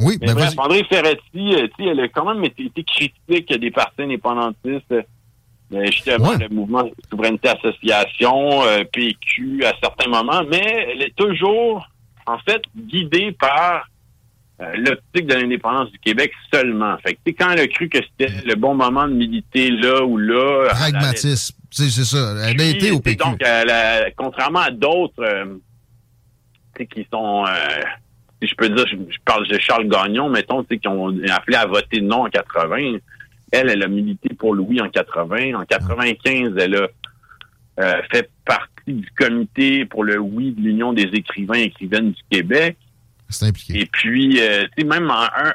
Oui, 0.00 0.16
mais 0.20 0.28
ben 0.28 0.34
bref, 0.34 0.54
André 0.56 0.84
Ferretti, 0.84 1.54
elle 1.80 2.00
a 2.00 2.08
quand 2.08 2.32
même 2.32 2.44
été, 2.44 2.70
critique 2.84 3.52
des 3.52 3.70
partis 3.72 4.02
indépendantistes. 4.02 4.94
justement, 5.72 6.34
le 6.34 6.48
mouvement 6.54 6.88
Souveraineté 7.10 7.48
Association, 7.48 8.62
PQ 8.92 9.64
à 9.64 9.72
certains 9.82 10.08
moments, 10.08 10.44
mais 10.48 10.86
elle 10.92 11.02
est 11.02 11.16
toujours 11.16 11.88
en 12.28 12.38
fait, 12.38 12.62
guidé 12.76 13.32
par 13.32 13.88
euh, 14.60 14.72
l'optique 14.76 15.26
de 15.26 15.34
l'indépendance 15.34 15.90
du 15.92 15.98
Québec 16.00 16.32
seulement. 16.52 16.96
Fait 16.98 17.14
que, 17.14 17.30
quand 17.30 17.50
elle 17.52 17.60
a 17.60 17.68
cru 17.68 17.88
que 17.88 17.98
c'était 17.98 18.32
le 18.44 18.54
bon 18.56 18.74
moment 18.74 19.06
de 19.06 19.14
militer 19.14 19.70
là 19.70 20.02
ou 20.04 20.18
là... 20.18 20.68
Pragmatisme, 20.70 21.56
c'est 21.70 21.90
ça. 21.90 22.34
Elle 22.44 22.60
a 22.60 22.64
été 22.64 22.90
au 22.90 22.98
PQ. 22.98 23.16
Donc, 23.16 23.40
contrairement 24.16 24.60
à 24.60 24.70
d'autres 24.70 25.22
euh, 25.22 25.44
qui 26.90 27.06
sont... 27.12 27.44
Euh, 27.46 27.82
si 28.42 28.48
je 28.48 28.54
peux 28.54 28.68
dire, 28.68 28.86
je, 28.86 29.18
parle 29.24 29.46
de 29.46 29.58
Charles 29.58 29.88
Gagnon, 29.88 30.28
mettons, 30.28 30.64
qui 30.64 30.88
ont 30.88 31.08
appelé 31.28 31.56
à 31.56 31.66
voter 31.66 32.00
non 32.00 32.26
en 32.26 32.28
80. 32.28 32.98
Elle, 33.50 33.70
elle 33.70 33.82
a 33.82 33.88
milité 33.88 34.34
pour 34.34 34.54
Louis 34.54 34.80
en 34.80 34.88
80. 34.88 35.54
En 35.54 35.64
95, 35.64 36.52
elle 36.56 36.76
a 36.76 36.88
fait 38.10 38.30
partie 38.44 38.92
du 38.92 39.10
comité 39.16 39.84
pour 39.84 40.04
le 40.04 40.18
oui 40.18 40.52
de 40.52 40.60
l'Union 40.60 40.92
des 40.92 41.08
écrivains 41.12 41.58
et 41.58 41.64
écrivaines 41.64 42.12
du 42.12 42.22
Québec. 42.30 42.76
C'est 43.30 43.46
impliqué. 43.46 43.80
Et 43.80 43.86
puis, 43.86 44.40
euh, 44.40 44.64
tu 44.76 44.82
sais, 44.82 44.84
même 44.84 45.12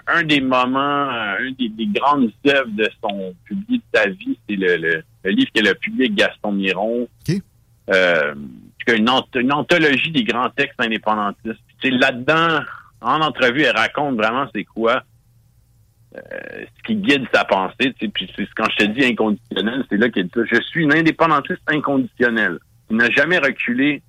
un, 0.08 0.24
des 0.24 0.42
moments, 0.42 1.10
euh, 1.10 1.38
un 1.40 1.52
des, 1.58 1.88
grandes 1.88 2.32
œuvres 2.48 2.70
de 2.72 2.88
son 3.02 3.34
public 3.46 3.82
de 3.94 4.00
sa 4.00 4.10
vie, 4.10 4.38
c'est 4.48 4.56
le, 4.56 5.04
livre 5.26 5.52
qu'elle 5.54 5.68
a 5.68 5.74
publié 5.74 6.06
avec 6.06 6.16
Gaston 6.16 6.52
Miron. 6.52 7.08
OK. 7.28 7.36
Euh, 7.90 8.36
une, 8.88 9.10
une, 9.36 9.54
anthologie 9.54 10.12
des 10.12 10.24
grands 10.24 10.50
textes 10.50 10.80
indépendantistes. 10.80 11.60
C'est 11.82 11.90
là-dedans, 11.90 12.60
en 13.02 13.22
entrevue, 13.22 13.64
elle 13.64 13.76
raconte 13.76 14.18
vraiment 14.18 14.48
c'est 14.54 14.66
quoi 14.66 15.04
euh, 16.16 16.20
ce 16.78 16.84
qui 16.84 16.96
guide 16.96 17.26
sa 17.34 17.46
pensée. 17.46 17.94
Puis 18.00 18.30
quand 18.56 18.70
je 18.72 18.86
te 18.86 18.92
dis 18.92 19.06
inconditionnel, 19.06 19.84
c'est 19.90 19.98
là 19.98 20.10
qu'elle 20.10 20.26
dit 20.26 20.32
ça. 20.34 20.42
Je 20.46 20.62
suis 20.62 20.84
une 20.84 20.94
indépendantiste 20.94 21.62
inconditionnelle 21.68 22.60
il 22.94 22.98
n'a 22.98 23.10
jamais 23.10 23.40
reculé 23.40 24.04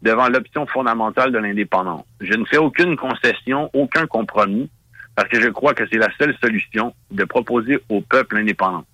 devant 0.00 0.28
l'option 0.28 0.66
fondamentale 0.66 1.30
de 1.30 1.38
l'indépendance. 1.38 2.06
Je 2.20 2.32
ne 2.32 2.44
fais 2.46 2.56
aucune 2.56 2.96
concession, 2.96 3.68
aucun 3.74 4.06
compromis, 4.06 4.70
parce 5.14 5.28
que 5.28 5.40
je 5.40 5.48
crois 5.48 5.74
que 5.74 5.84
c'est 5.90 5.98
la 5.98 6.08
seule 6.16 6.34
solution 6.42 6.94
de 7.10 7.24
proposer 7.24 7.78
au 7.90 8.00
peuple 8.00 8.38
indépendant. 8.38 8.84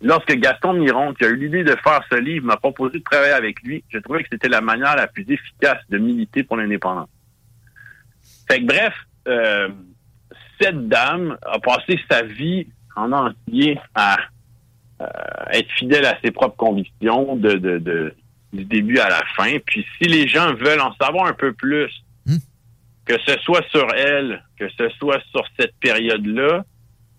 Lorsque 0.00 0.32
Gaston 0.32 0.74
Miron, 0.74 1.14
qui 1.14 1.24
a 1.24 1.28
eu 1.28 1.36
l'idée 1.36 1.62
de 1.62 1.76
faire 1.76 2.00
ce 2.10 2.16
livre, 2.16 2.46
m'a 2.46 2.56
proposé 2.56 2.98
de 2.98 3.04
travailler 3.04 3.32
avec 3.32 3.62
lui, 3.62 3.84
je 3.90 3.98
trouvais 3.98 4.22
que 4.22 4.28
c'était 4.30 4.48
la 4.48 4.60
manière 4.60 4.96
la 4.96 5.06
plus 5.06 5.24
efficace 5.28 5.78
de 5.88 5.98
militer 5.98 6.42
pour 6.42 6.56
l'indépendance. 6.56 7.08
Fait 8.48 8.60
que 8.60 8.64
bref, 8.64 8.94
euh, 9.28 9.68
cette 10.60 10.88
dame 10.88 11.36
a 11.42 11.58
passé 11.58 11.98
sa 12.10 12.22
vie 12.22 12.66
en 12.96 13.12
entier 13.12 13.78
à 13.94 14.18
euh, 15.00 15.06
être 15.52 15.70
fidèle 15.72 16.04
à 16.04 16.18
ses 16.22 16.30
propres 16.30 16.56
convictions 16.56 17.36
de, 17.36 17.52
de, 17.52 17.78
de, 17.78 18.14
du 18.52 18.64
début 18.64 18.98
à 18.98 19.08
la 19.08 19.22
fin. 19.36 19.58
Puis 19.64 19.86
si 19.98 20.08
les 20.08 20.26
gens 20.26 20.54
veulent 20.54 20.80
en 20.80 20.94
savoir 20.94 21.26
un 21.26 21.34
peu 21.34 21.52
plus, 21.52 21.90
hmm. 22.26 22.38
que 23.04 23.14
ce 23.26 23.38
soit 23.40 23.64
sur 23.70 23.86
elle, 23.94 24.42
que 24.58 24.68
ce 24.70 24.88
soit 24.98 25.20
sur 25.30 25.44
cette 25.58 25.74
période-là, 25.80 26.64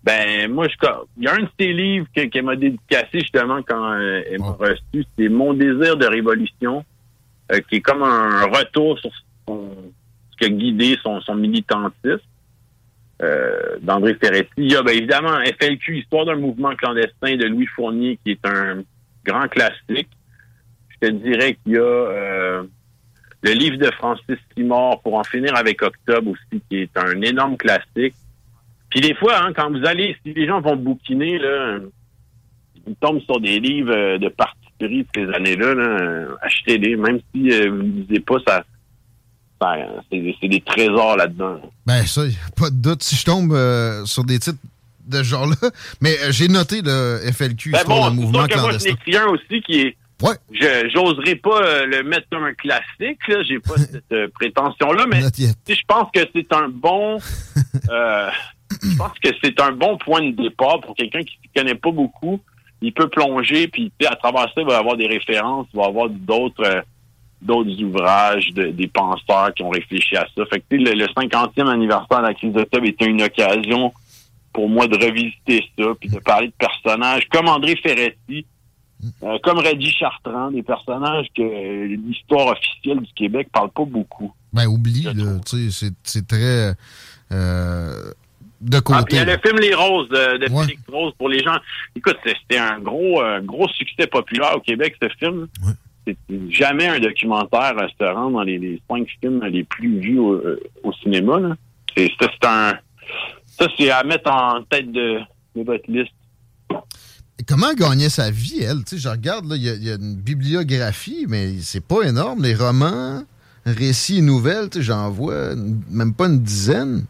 ben 0.02 0.50
moi, 0.50 0.66
je, 0.68 0.74
il 1.18 1.24
y 1.24 1.28
a 1.28 1.34
un 1.34 1.42
de 1.42 1.48
ses 1.58 1.72
livres 1.72 2.06
qu'elle 2.14 2.42
m'a 2.42 2.56
dédicacé 2.56 3.20
justement 3.20 3.60
quand 3.62 3.92
euh, 3.92 4.22
elle 4.30 4.40
m'a 4.40 4.52
reçu, 4.52 5.04
c'est 5.18 5.28
Mon 5.28 5.52
désir 5.52 5.96
de 5.96 6.06
révolution, 6.06 6.84
euh, 7.52 7.60
qui 7.68 7.76
est 7.76 7.80
comme 7.80 8.02
un 8.02 8.44
retour 8.44 8.98
sur 8.98 9.10
son, 9.46 9.70
ce 10.30 10.36
qui 10.38 10.44
a 10.44 10.48
guidé 10.48 10.96
son, 11.02 11.20
son 11.20 11.34
militantisme. 11.34 12.20
Euh, 13.22 13.76
d'André 13.82 14.14
Ferretti. 14.14 14.48
Il 14.56 14.72
y 14.72 14.76
a 14.76 14.82
ben, 14.82 14.96
évidemment 14.96 15.36
FLQ, 15.60 15.98
Histoire 15.98 16.24
d'un 16.24 16.36
mouvement 16.36 16.74
clandestin 16.74 17.36
de 17.36 17.44
Louis 17.44 17.66
Fournier, 17.66 18.18
qui 18.24 18.30
est 18.30 18.46
un 18.46 18.82
grand 19.26 19.46
classique. 19.46 20.08
Je 20.88 21.06
te 21.06 21.12
dirais 21.12 21.58
qu'il 21.62 21.72
y 21.72 21.76
a 21.76 21.82
euh, 21.82 22.62
le 23.42 23.52
livre 23.52 23.76
de 23.76 23.90
Francis 23.92 24.38
Simard, 24.56 25.02
Pour 25.02 25.16
en 25.16 25.24
finir 25.24 25.54
avec 25.54 25.82
Octobre 25.82 26.30
aussi, 26.30 26.62
qui 26.70 26.78
est 26.78 26.96
un 26.96 27.20
énorme 27.20 27.58
classique. 27.58 28.14
Puis 28.88 29.02
des 29.02 29.14
fois, 29.14 29.44
hein, 29.44 29.52
quand 29.54 29.70
vous 29.70 29.84
allez, 29.84 30.16
si 30.24 30.32
les 30.32 30.46
gens 30.46 30.62
vont 30.62 30.76
bouquiner, 30.76 31.38
là, 31.38 31.78
ils 32.86 32.96
tombent 32.96 33.20
sur 33.20 33.38
des 33.38 33.60
livres 33.60 34.16
de 34.16 34.28
parti 34.30 34.56
de 34.80 35.04
ces 35.14 35.28
années-là, 35.34 36.26
achetez-les, 36.40 36.96
même 36.96 37.20
si 37.34 37.52
euh, 37.52 37.70
vous 37.70 37.82
ne 37.82 37.92
lisez 38.00 38.20
pas, 38.20 38.36
ça 38.46 38.64
c'est 40.10 40.48
des 40.48 40.60
trésors 40.60 41.16
là-dedans. 41.16 41.60
Ben 41.86 42.04
ça, 42.06 42.22
pas 42.56 42.70
de 42.70 42.76
doute. 42.76 43.02
Si 43.02 43.16
je 43.16 43.24
tombe 43.24 43.52
euh, 43.52 44.04
sur 44.04 44.24
des 44.24 44.38
titres 44.38 44.58
de 45.06 45.18
ce 45.18 45.24
genre-là, 45.24 45.70
mais 46.00 46.16
euh, 46.20 46.30
j'ai 46.30 46.48
noté 46.48 46.82
le 46.82 47.20
FLQ, 47.32 47.72
ben 47.72 47.84
bon, 47.86 48.06
le 48.06 48.14
mouvement 48.14 48.46
que 48.46 48.58
moi, 48.58 48.72
j'en 48.72 48.78
écrit 48.78 49.16
un 49.16 49.26
aussi 49.26 49.60
qui 49.62 49.80
est... 49.80 49.96
Ouais. 50.22 50.36
J'oserais 50.94 51.36
pas 51.36 51.62
euh, 51.62 51.86
le 51.86 52.02
mettre 52.02 52.26
comme 52.30 52.44
un 52.44 52.52
classique, 52.52 53.26
là. 53.26 53.42
J'ai 53.42 53.58
pas 53.58 53.76
cette 53.76 54.32
prétention-là, 54.34 55.06
mais 55.06 55.20
je 55.20 55.82
pense 55.86 56.08
que 56.12 56.20
c'est 56.34 56.52
un 56.52 56.68
bon... 56.68 57.18
je 58.82 58.96
pense 58.96 59.18
que 59.22 59.30
c'est 59.42 59.60
un 59.60 59.72
bon 59.72 59.96
point 59.98 60.22
de 60.22 60.42
départ 60.42 60.80
pour 60.80 60.94
quelqu'un 60.94 61.22
qui 61.22 61.38
ne 61.54 61.60
connaît 61.60 61.74
pas 61.74 61.90
beaucoup. 61.90 62.40
Il 62.82 62.92
peut 62.92 63.08
plonger, 63.08 63.68
puis 63.68 63.92
à 64.06 64.16
travers 64.16 64.44
ça, 64.44 64.52
il 64.58 64.66
va 64.66 64.78
avoir 64.78 64.96
des 64.96 65.06
références, 65.06 65.66
il 65.74 65.80
va 65.80 65.86
avoir 65.86 66.08
d'autres 66.08 66.84
d'autres 67.42 67.82
ouvrages 67.82 68.50
de, 68.52 68.66
des 68.66 68.86
penseurs 68.88 69.52
qui 69.54 69.62
ont 69.62 69.70
réfléchi 69.70 70.16
à 70.16 70.26
ça. 70.36 70.44
Fait 70.46 70.60
que 70.60 70.76
le, 70.76 70.92
le 70.92 71.06
50e 71.06 71.68
anniversaire 71.68 72.18
de 72.20 72.26
la 72.26 72.34
crise 72.34 72.52
d'octobre 72.52 72.86
était 72.86 73.06
une 73.06 73.22
occasion 73.22 73.92
pour 74.52 74.68
moi 74.68 74.86
de 74.88 74.96
revisiter 74.96 75.64
ça, 75.78 75.84
puis 75.98 76.08
de 76.08 76.18
parler 76.18 76.48
de 76.48 76.52
personnages 76.58 77.28
comme 77.30 77.48
André 77.48 77.76
Ferretti, 77.76 78.44
euh, 79.22 79.38
comme 79.42 79.58
Reggie 79.58 79.92
Chartrand, 79.92 80.50
des 80.50 80.62
personnages 80.62 81.26
que 81.36 81.86
l'histoire 81.86 82.48
officielle 82.48 83.00
du 83.00 83.12
Québec 83.14 83.48
parle 83.52 83.70
pas 83.70 83.84
beaucoup. 83.84 84.32
Ben 84.52 84.66
oublie, 84.66 85.06
tu 85.46 85.70
sais, 85.70 85.90
c'est 86.02 86.26
très... 86.26 86.74
Euh, 87.32 88.12
de 88.60 88.76
Ah, 88.76 88.80
côté. 88.82 89.04
puis 89.06 89.14
il 89.14 89.18
y 89.18 89.20
a 89.20 89.24
le 89.36 89.40
film 89.42 89.58
Les 89.60 89.72
Roses 89.74 90.08
de, 90.10 90.36
de 90.46 90.52
Ouais. 90.52 90.64
Félix 90.66 90.82
Rose 90.92 91.12
pour 91.16 91.28
les 91.30 91.42
gens. 91.42 91.56
Écoute, 91.96 92.18
c'était 92.24 92.58
un 92.58 92.78
gros, 92.80 93.22
euh, 93.22 93.40
gros 93.40 93.66
succès 93.68 94.06
populaire 94.06 94.54
au 94.56 94.60
Québec, 94.60 94.96
ce 95.00 95.08
film. 95.18 95.46
Ouais. 95.64 95.72
C'est 96.06 96.16
jamais 96.50 96.86
un 96.88 96.98
documentaire 97.00 97.74
euh, 97.78 97.86
se 97.98 98.04
rend 98.04 98.30
dans 98.30 98.42
les, 98.42 98.58
les 98.58 98.80
cinq 98.90 99.06
films 99.20 99.44
les 99.44 99.64
plus 99.64 99.98
vus 100.00 100.18
au, 100.18 100.32
euh, 100.34 100.60
au 100.82 100.92
cinéma. 100.94 101.38
là. 101.40 101.56
C'est 101.96 102.10
ça, 102.20 102.28
c'est 102.32 102.48
un. 102.48 102.78
Ça, 103.46 103.66
c'est 103.76 103.90
à 103.90 104.02
mettre 104.04 104.30
en 104.30 104.62
tête 104.62 104.90
de, 104.90 105.18
de 105.56 105.62
votre 105.62 105.84
liste. 105.90 106.12
Comment 107.48 107.72
gagnait 107.74 108.08
sa 108.10 108.30
vie, 108.30 108.62
elle? 108.62 108.78
Je 108.90 109.08
regarde, 109.08 109.46
là, 109.46 109.56
il 109.56 109.62
y, 109.62 109.68
a- 109.68 109.74
il 109.74 109.84
y 109.84 109.90
a 109.90 109.94
une 109.94 110.14
bibliographie, 110.16 111.24
mais 111.28 111.54
c'est 111.60 111.84
pas 111.84 112.02
énorme. 112.02 112.42
Les 112.42 112.54
romans, 112.54 113.22
récits 113.66 114.18
et 114.18 114.22
nouvelles, 114.22 114.68
j'en 114.76 115.10
vois 115.10 115.52
une- 115.52 115.82
même 115.90 116.14
pas 116.14 116.26
une 116.26 116.40
dizaine. 116.40 117.04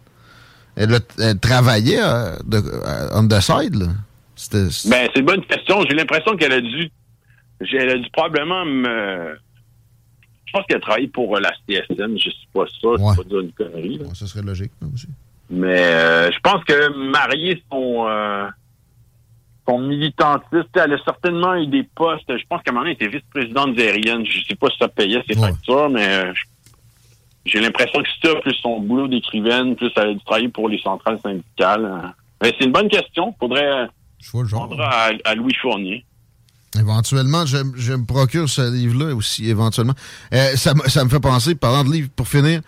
Elle, 0.76 0.94
a- 0.94 1.00
elle 1.18 1.38
travaillait 1.38 2.00
euh, 2.00 2.37
de, 2.46 2.59
euh, 2.59 3.09
on 3.14 3.26
the 3.26 3.40
side, 3.40 3.74
là. 3.74 3.87
C'était- 4.37 4.70
c'était- 4.70 4.88
Ben, 4.96 5.09
c'est 5.12 5.20
une 5.20 5.26
bonne 5.26 5.44
question. 5.44 5.83
J'ai 5.88 5.96
l'impression 5.96 6.37
qu'elle 6.37 6.53
a 6.53 6.61
dû. 6.61 6.90
Elle 7.61 7.90
a 7.90 7.96
dû 7.99 8.09
probablement 8.11 8.64
me. 8.64 9.37
Je 10.46 10.53
pense 10.53 10.66
qu'elle 10.66 10.79
a 10.79 10.81
travaillé 10.81 11.09
pour 11.09 11.37
euh, 11.37 11.40
la 11.40 11.51
CSN. 11.68 12.16
Je 12.18 12.31
sais 12.31 12.37
pas 12.53 12.64
ça. 12.81 12.88
Ouais. 12.88 12.96
C'est 13.11 13.23
pas 13.23 13.29
dire 13.29 13.40
une 13.40 13.53
connerie. 13.53 13.99
Ouais, 14.01 14.14
ça 14.14 14.27
serait 14.27 14.42
logique, 14.42 14.73
aussi. 14.92 15.07
Mais 15.49 15.79
euh, 15.81 16.31
je 16.33 16.38
pense 16.40 16.62
que 16.64 16.88
marier 17.11 17.62
son, 17.70 18.07
euh, 18.09 18.46
son 19.68 19.79
militantiste, 19.81 20.68
elle 20.75 20.94
a 20.94 20.99
certainement 21.05 21.55
eu 21.57 21.66
des 21.66 21.83
postes. 21.85 22.37
Je 22.37 22.44
pense 22.49 22.62
qu'à 22.62 22.70
un 22.70 22.75
moment 22.75 22.85
donné, 22.87 22.96
elle 22.99 23.07
était 23.07 23.16
vice-présidente 23.18 23.79
aérienne. 23.79 24.25
Je 24.27 24.44
sais 24.44 24.55
pas 24.57 24.68
si 24.70 24.79
ça 24.79 24.88
payait 24.88 25.23
ses 25.29 25.38
Ouais. 25.38 25.49
factures, 25.49 25.90
mais 25.90 26.07
euh, 26.09 26.33
j'ai 27.44 27.61
l'impression 27.61 28.01
que 28.03 28.09
ça, 28.29 28.35
plus 28.40 28.55
son 28.55 28.81
boulot 28.81 29.07
d'écrivaine, 29.09 29.77
plus 29.77 29.90
elle 29.96 30.09
a 30.09 30.12
dû 30.14 30.20
travailler 30.20 30.49
pour 30.49 30.68
les 30.68 30.79
centrales 30.81 31.18
syndicales. 31.20 31.85
Euh, 31.85 32.09
Mais 32.42 32.55
c'est 32.59 32.64
une 32.64 32.73
bonne 32.73 32.88
question. 32.88 33.35
Faudrait 33.38 33.87
Je 34.20 34.31
vois 34.31 34.42
le 34.42 34.49
genre. 34.49 34.68
à 34.81 35.35
Louis 35.35 35.55
Fournier. 35.61 36.05
Éventuellement, 36.78 37.46
je, 37.46 37.59
je 37.76 37.92
me 37.94 38.04
procure 38.04 38.48
ce 38.48 38.72
livre-là 38.72 39.14
aussi, 39.14 39.48
éventuellement. 39.50 39.94
Euh, 40.33 40.54
ça, 40.56 40.74
me- 40.74 40.88
ça 40.88 41.04
me 41.04 41.09
fait 41.11 41.18
penser, 41.20 41.54
parlant 41.56 41.83
de 41.85 41.92
livres, 41.92 42.09
pour 42.14 42.28
finir, 42.28 42.61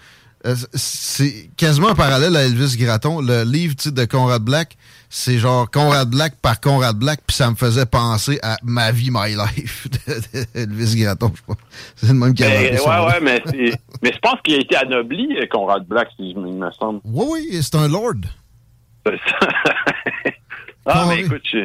euh, 0.45 0.57
c'est 0.75 1.51
quasiment 1.57 1.91
un 1.91 1.95
parallèle 1.95 2.35
à 2.35 2.43
Elvis 2.45 2.77
Gratton. 2.77 3.21
Le 3.21 3.45
livre 3.45 3.77
tu 3.77 3.85
sais, 3.85 3.91
de 3.93 4.05
Conrad 4.05 4.43
Black, 4.43 4.77
c'est 5.09 5.39
genre 5.39 5.71
Conrad 5.71 6.11
Black 6.11 6.35
par 6.43 6.61
Conrad 6.61 6.97
Black, 6.97 7.21
puis 7.25 7.37
ça 7.37 7.49
me 7.49 7.55
faisait 7.55 7.87
penser 7.87 8.41
à 8.43 8.57
Ma 8.65 8.91
vie, 8.91 9.11
My 9.13 9.37
Life 9.37 9.87
de 10.07 10.61
Elvis 10.61 10.97
Gratton. 11.01 11.33
je 11.37 11.43
pas. 11.43 11.55
C'est 11.95 12.09
le 12.09 12.15
même 12.15 12.35
qui 12.35 12.43
ouais, 12.43 12.73
ouais, 12.81 13.21
mais, 13.23 13.41
c'est- 13.47 13.79
mais 14.03 14.13
je 14.13 14.19
pense 14.19 14.41
qu'il 14.43 14.55
a 14.55 14.59
été 14.59 14.75
anobli, 14.75 15.29
euh, 15.39 15.47
Conrad 15.49 15.87
Black, 15.87 16.09
si 16.17 16.33
je 16.33 16.39
me 16.41 16.49
il 16.49 16.55
me 16.59 16.73
semble. 16.73 16.99
Oui, 17.05 17.27
oui, 17.53 17.61
c'est 17.63 17.77
un 17.77 17.87
lord. 17.87 18.15
C'est 19.07 19.21
ça. 19.29 19.49
ah, 20.87 21.07
mais 21.09 21.21
écoute, 21.21 21.43
je... 21.53 21.59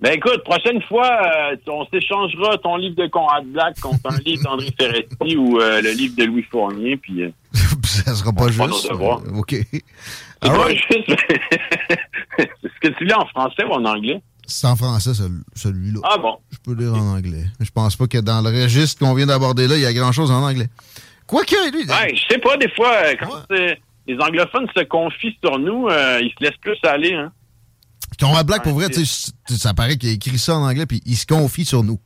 Ben 0.00 0.12
écoute, 0.12 0.44
prochaine 0.44 0.80
fois, 0.82 1.08
euh, 1.52 1.56
on 1.66 1.84
s'échangera 1.86 2.56
ton 2.58 2.76
livre 2.76 2.94
de 2.94 3.08
Conrad 3.08 3.44
Black 3.46 3.80
contre 3.80 3.98
un 4.12 4.18
livre 4.18 4.44
d'André 4.44 4.68
Ferretti 4.78 5.36
ou 5.36 5.60
euh, 5.60 5.80
le 5.82 5.90
livre 5.90 6.14
de 6.16 6.24
Louis 6.24 6.44
Fournier, 6.50 6.96
puis 6.96 7.24
euh, 7.24 7.30
ça 7.84 8.14
sera 8.14 8.32
pas 8.32 8.46
juste. 8.48 8.88
Euh, 8.92 9.38
OK. 9.38 9.56
c'est 9.72 9.82
pas 10.40 10.68
juste... 10.70 10.84
Est-ce 12.38 12.80
que 12.80 12.88
tu 12.96 13.04
lis 13.04 13.14
en 13.14 13.26
français 13.26 13.64
ou 13.64 13.72
en 13.72 13.84
anglais? 13.84 14.22
C'est 14.46 14.68
en 14.68 14.76
français, 14.76 15.14
cel- 15.14 15.42
celui-là. 15.54 16.00
Ah 16.04 16.16
bon? 16.18 16.36
Je 16.52 16.58
peux 16.58 16.74
lire 16.80 16.94
en 16.94 17.16
anglais. 17.16 17.44
Je 17.60 17.70
pense 17.70 17.96
pas 17.96 18.06
que 18.06 18.18
dans 18.18 18.40
le 18.40 18.50
registre 18.62 19.00
qu'on 19.04 19.14
vient 19.14 19.26
d'aborder 19.26 19.66
là, 19.66 19.74
il 19.76 19.82
y 19.82 19.86
a 19.86 19.92
grand-chose 19.92 20.30
en 20.30 20.42
anglais. 20.42 20.68
Quoique, 21.26 21.56
lui... 21.72 21.84
Ouais, 21.86 22.14
je 22.14 22.22
sais 22.32 22.38
pas, 22.38 22.56
des 22.56 22.70
fois, 22.70 22.92
euh, 23.04 23.14
quand 23.18 23.34
Ouais. 23.34 23.40
c'est- 23.50 23.78
les 24.06 24.18
anglophones 24.20 24.66
se 24.74 24.84
confient 24.84 25.36
sur 25.44 25.58
nous, 25.58 25.88
euh, 25.88 26.20
ils 26.22 26.30
se 26.30 26.42
laissent 26.42 26.56
plus 26.62 26.78
aller, 26.84 27.12
hein. 27.12 27.30
Conrad 28.20 28.46
Black, 28.46 28.62
pour 28.62 28.72
vrai, 28.74 28.88
ça 29.48 29.74
paraît 29.74 29.96
qu'il 29.96 30.08
a 30.10 30.12
écrit 30.12 30.38
ça 30.38 30.56
en 30.56 30.62
anglais, 30.68 30.86
puis 30.86 31.02
il 31.06 31.16
se 31.16 31.26
confie 31.26 31.64
sur 31.64 31.84
nous. 31.84 31.98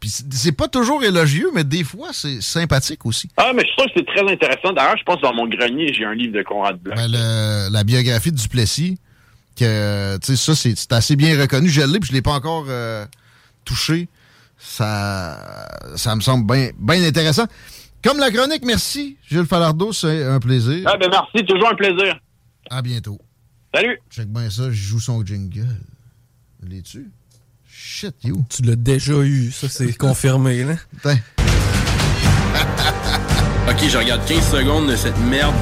Puis 0.00 0.10
c'est 0.30 0.52
pas 0.52 0.68
toujours 0.68 1.02
élogieux, 1.04 1.50
mais 1.54 1.64
des 1.64 1.84
fois, 1.84 2.08
c'est 2.12 2.42
sympathique 2.42 3.06
aussi. 3.06 3.28
Ah, 3.36 3.52
mais 3.54 3.62
je 3.66 3.72
trouve 3.76 3.86
que 3.86 3.92
c'est 3.96 4.06
très 4.06 4.30
intéressant. 4.30 4.72
D'ailleurs, 4.74 4.96
je 4.98 5.02
pense 5.04 5.16
que 5.16 5.22
dans 5.22 5.32
mon 5.34 5.46
grenier, 5.48 5.92
j'ai 5.94 6.04
un 6.04 6.14
livre 6.14 6.34
de 6.36 6.42
Conrad 6.42 6.78
Black. 6.78 6.96
Ben, 6.96 7.08
le- 7.10 7.70
la 7.72 7.84
biographie 7.84 8.30
de 8.32 8.36
Duplessis, 8.36 8.98
que, 9.58 10.18
tu 10.18 10.36
sais, 10.36 10.54
ça, 10.54 10.54
c'est 10.54 10.92
assez 10.92 11.16
bien 11.16 11.40
reconnu. 11.40 11.68
Je 11.68 11.80
l'ai, 11.80 12.00
puis 12.00 12.08
je 12.08 12.12
l'ai 12.14 12.22
pas 12.22 12.32
encore 12.32 12.66
euh, 12.68 13.06
touché. 13.64 14.08
Ça, 14.58 15.68
ça 15.96 16.14
me 16.16 16.20
semble 16.20 16.46
bien 16.46 16.70
bien 16.78 17.02
intéressant. 17.04 17.44
Comme 18.02 18.18
la 18.18 18.30
chronique, 18.30 18.64
merci, 18.64 19.16
Jules 19.30 19.46
Falardeau, 19.46 19.92
c'est 19.92 20.24
un 20.24 20.40
plaisir. 20.40 20.82
Ah, 20.86 20.96
ben 20.98 21.08
merci, 21.10 21.44
toujours 21.46 21.70
un 21.70 21.74
plaisir. 21.74 22.18
À 22.70 22.82
bientôt. 22.82 23.18
Salut! 23.74 23.98
Check 24.10 24.28
bien 24.28 24.48
ça, 24.50 24.70
je 24.70 24.74
joue 24.74 25.00
son 25.00 25.24
jingle. 25.24 25.66
L'es-tu? 26.62 27.10
Shit, 27.68 28.14
you. 28.22 28.44
Tu 28.48 28.62
l'as 28.62 28.76
déjà 28.76 29.14
eu, 29.22 29.50
ça 29.50 29.68
c'est 29.68 29.92
confirmé. 29.98 30.62
Là. 30.64 30.74
Putain. 30.92 31.16
Ok, 33.66 33.78
je 33.88 33.96
regarde 33.96 34.20
15 34.26 34.46
secondes 34.52 34.90
de 34.90 34.94
cette 34.96 35.18
merde 35.20 35.54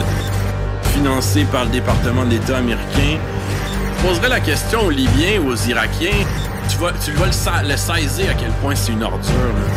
financée 0.92 1.44
par 1.44 1.64
le 1.66 1.70
département 1.70 2.24
de 2.24 2.30
l'État 2.30 2.58
américain. 2.58 3.18
Je 3.96 4.02
poserais 4.08 4.28
la 4.28 4.40
question 4.40 4.80
aux 4.82 4.90
Libyens 4.90 5.38
ou 5.40 5.50
aux 5.52 5.56
Irakiens. 5.68 6.26
Tu 6.68 6.76
vas, 6.78 6.92
tu 7.04 7.12
vas 7.12 7.26
le, 7.26 7.32
sa- 7.32 7.62
le 7.62 7.76
saisir 7.76 8.30
à 8.30 8.34
quel 8.34 8.50
point 8.60 8.74
c'est 8.74 8.90
une 8.92 9.04
ordure. 9.04 9.30
Là, 9.32 9.70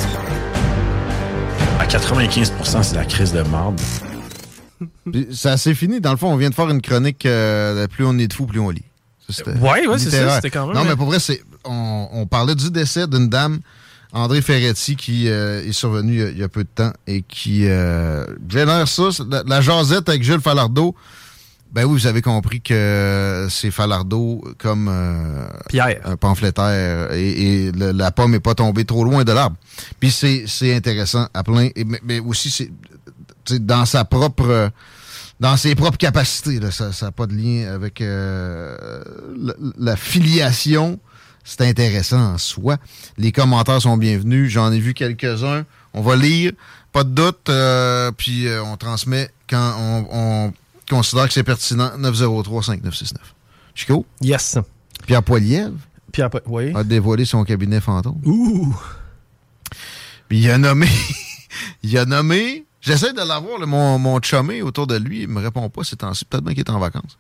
À 1.79 1.85
95%, 1.85 2.81
c'est 2.83 2.95
la 2.95 3.05
crise 3.05 3.31
de 3.31 3.43
marde. 3.43 3.79
Puis 5.11 5.27
Ça 5.31 5.57
c'est 5.57 5.73
fini. 5.73 6.01
Dans 6.01 6.11
le 6.11 6.17
fond, 6.17 6.31
on 6.31 6.37
vient 6.37 6.49
de 6.49 6.55
faire 6.55 6.69
une 6.69 6.81
chronique 6.81 7.25
euh, 7.25 7.87
plus 7.87 8.05
on 8.05 8.17
est 8.17 8.27
de 8.27 8.33
fou, 8.33 8.45
plus 8.45 8.59
on 8.59 8.69
lit. 8.69 8.83
C'était 9.29 9.51
Ouais, 9.51 9.87
ouais, 9.87 9.97
c'est 9.97 10.09
ça, 10.11 10.17
littéraire. 10.17 10.35
c'était 10.35 10.51
quand 10.51 10.67
même- 10.67 10.75
Non, 10.75 10.83
mais 10.85 10.95
pour 10.95 11.07
vrai, 11.07 11.19
c'est 11.19 11.41
on, 11.63 12.07
on 12.11 12.27
parlait 12.27 12.53
du 12.55 12.69
décès 12.69 13.07
d'une 13.07 13.27
dame, 13.27 13.59
André 14.13 14.41
Ferretti, 14.41 14.95
qui 14.95 15.27
euh, 15.29 15.65
est 15.65 15.71
survenue 15.71 16.13
il 16.13 16.19
y 16.19 16.23
a- 16.23 16.29
il 16.29 16.37
y, 16.37 16.43
a 16.43 16.47
peu 16.49 16.63
de 16.63 16.69
temps 16.73 16.93
et 17.07 17.21
qui 17.23 17.67
euh, 17.67 18.25
génère 18.47 18.87
ça. 18.87 19.09
La, 19.29 19.43
la 19.47 19.61
jasette 19.61 20.07
avec 20.09 20.23
Jules 20.23 20.41
Falardeau. 20.41 20.95
Ben 21.73 21.83
oui, 21.83 21.93
vous 21.99 22.07
avez 22.07 22.21
compris 22.21 22.61
que 22.61 23.47
c'est 23.49 23.71
Falardeau 23.71 24.41
comme 24.59 24.87
euh, 24.89 25.45
Pierre. 25.67 25.99
un 26.05 26.15
pamphlétaire 26.15 27.11
et, 27.11 27.65
et 27.65 27.71
le- 27.71 27.91
la 27.91 28.11
pomme 28.11 28.31
n'est 28.31 28.39
pas 28.39 28.55
tombée 28.55 28.85
trop 28.85 29.03
loin 29.03 29.23
de 29.25 29.31
l'arbre. 29.33 29.57
Puis 29.99 30.11
c'est, 30.11 30.45
intéressant 30.75 31.27
à 31.33 31.43
plein, 31.43 31.69
et- 31.75 31.83
mais, 31.83 31.99
mais 32.05 32.19
aussi 32.19 32.69
dans 33.53 33.85
sa 33.85 34.05
propre 34.05 34.71
dans 35.39 35.57
ses 35.57 35.75
propres 35.75 35.97
capacités. 35.97 36.59
là. 36.59 36.71
ça 36.71 36.91
n'a 37.01 37.11
pas 37.11 37.27
de 37.27 37.33
lien 37.33 37.71
avec 37.73 38.01
euh, 38.01 39.03
la, 39.37 39.53
la 39.77 39.95
filiation. 39.95 40.99
C'est 41.43 41.61
intéressant 41.61 42.33
en 42.33 42.37
soi. 42.37 42.77
Les 43.17 43.31
commentaires 43.31 43.81
sont 43.81 43.97
bienvenus. 43.97 44.49
J'en 44.49 44.71
ai 44.71 44.79
vu 44.79 44.93
quelques-uns. 44.93 45.65
On 45.93 46.01
va 46.01 46.15
lire, 46.15 46.53
pas 46.91 47.03
de 47.03 47.09
doute, 47.09 47.49
euh, 47.49 48.11
puis 48.11 48.47
euh, 48.47 48.63
on 48.63 48.77
transmet 48.77 49.29
quand 49.47 49.75
on, 49.77 50.07
on 50.11 50.53
considère 50.89 51.27
que 51.27 51.33
c'est 51.33 51.43
pertinent. 51.43 51.91
903-5969. 51.99 53.13
Chico? 53.75 54.05
Yes. 54.21 54.57
Pierre 55.05 55.21
Poilievre? 55.21 55.75
Pierre, 56.11 56.29
oui. 56.47 56.71
a 56.73 56.83
dévoilé 56.83 57.25
son 57.25 57.43
cabinet 57.43 57.81
fantôme. 57.81 58.19
Ouh. 58.25 58.73
Puis 60.29 60.39
il 60.39 60.49
a 60.49 60.57
nommé. 60.57 60.87
il 61.83 61.97
a 61.97 62.05
nommé. 62.05 62.65
J'essaie 62.85 63.13
de 63.13 63.21
l'avoir, 63.21 63.65
mon, 63.65 63.97
mon 63.97 64.21
chumé 64.21 64.61
autour 64.61 64.85
de 64.87 64.95
lui. 64.97 65.23
Il 65.23 65.27
me 65.27 65.41
répond 65.41 65.69
pas 65.69 65.83
ces 65.83 65.95
temps-ci. 65.95 66.23
Peut-être 66.25 66.43
bien 66.43 66.53
qu'il 66.53 66.61
est 66.63 66.69
en 66.69 66.79
vacances. 66.79 67.17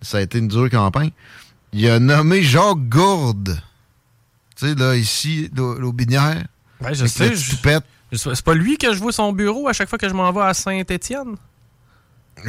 Ça 0.00 0.18
a 0.18 0.20
été 0.22 0.38
une 0.38 0.48
dure 0.48 0.70
campagne. 0.70 1.10
Il 1.72 1.88
a 1.88 1.98
nommé 1.98 2.42
Jacques 2.42 2.88
Gourde. 2.88 3.60
Tu 4.56 4.68
sais, 4.68 4.74
là, 4.74 4.96
ici, 4.96 5.50
l'au- 5.54 5.78
l'Aubinière. 5.78 6.44
Ouais, 6.80 6.94
je 6.94 7.06
sais. 7.06 7.34
je- 7.34 7.56
C'est 8.12 8.42
pas 8.44 8.54
lui 8.54 8.76
que 8.78 8.92
je 8.92 8.98
vois 8.98 9.12
son 9.12 9.32
bureau 9.32 9.68
à 9.68 9.72
chaque 9.72 9.88
fois 9.88 9.98
que 9.98 10.08
je 10.08 10.14
m'en 10.14 10.30
vais 10.32 10.42
à 10.42 10.54
Saint-Étienne? 10.54 11.36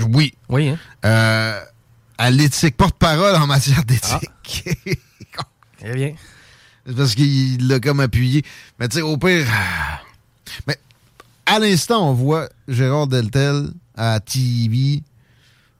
Oui. 0.10 0.34
Oui, 0.49 0.69
hein? 0.69 0.78
Euh, 1.06 1.62
à 2.17 2.32
l'éthique, 2.32 2.76
porte-parole 2.78 3.36
en 3.36 3.47
matière 3.47 3.84
d'éthique. 3.84 4.63
Eh 5.86 5.91
bien. 5.93 6.15
C'est 6.86 6.95
parce 6.95 7.13
qu'il 7.15 7.67
l'a 7.67 7.80
comme 7.82 7.99
appuyé. 7.99 8.43
Mais 8.80 8.88
tu 8.88 8.95
sais, 8.97 9.02
au 9.02 9.17
pire. 9.17 9.45
ah. 9.52 9.99
Mais 10.67 10.78
à 11.46 11.60
l'instant, 11.60 12.10
on 12.10 12.14
voit 12.14 12.50
Gérard 12.68 13.08
Deltel 13.08 13.68
à 13.96 14.20
TV. 14.20 15.04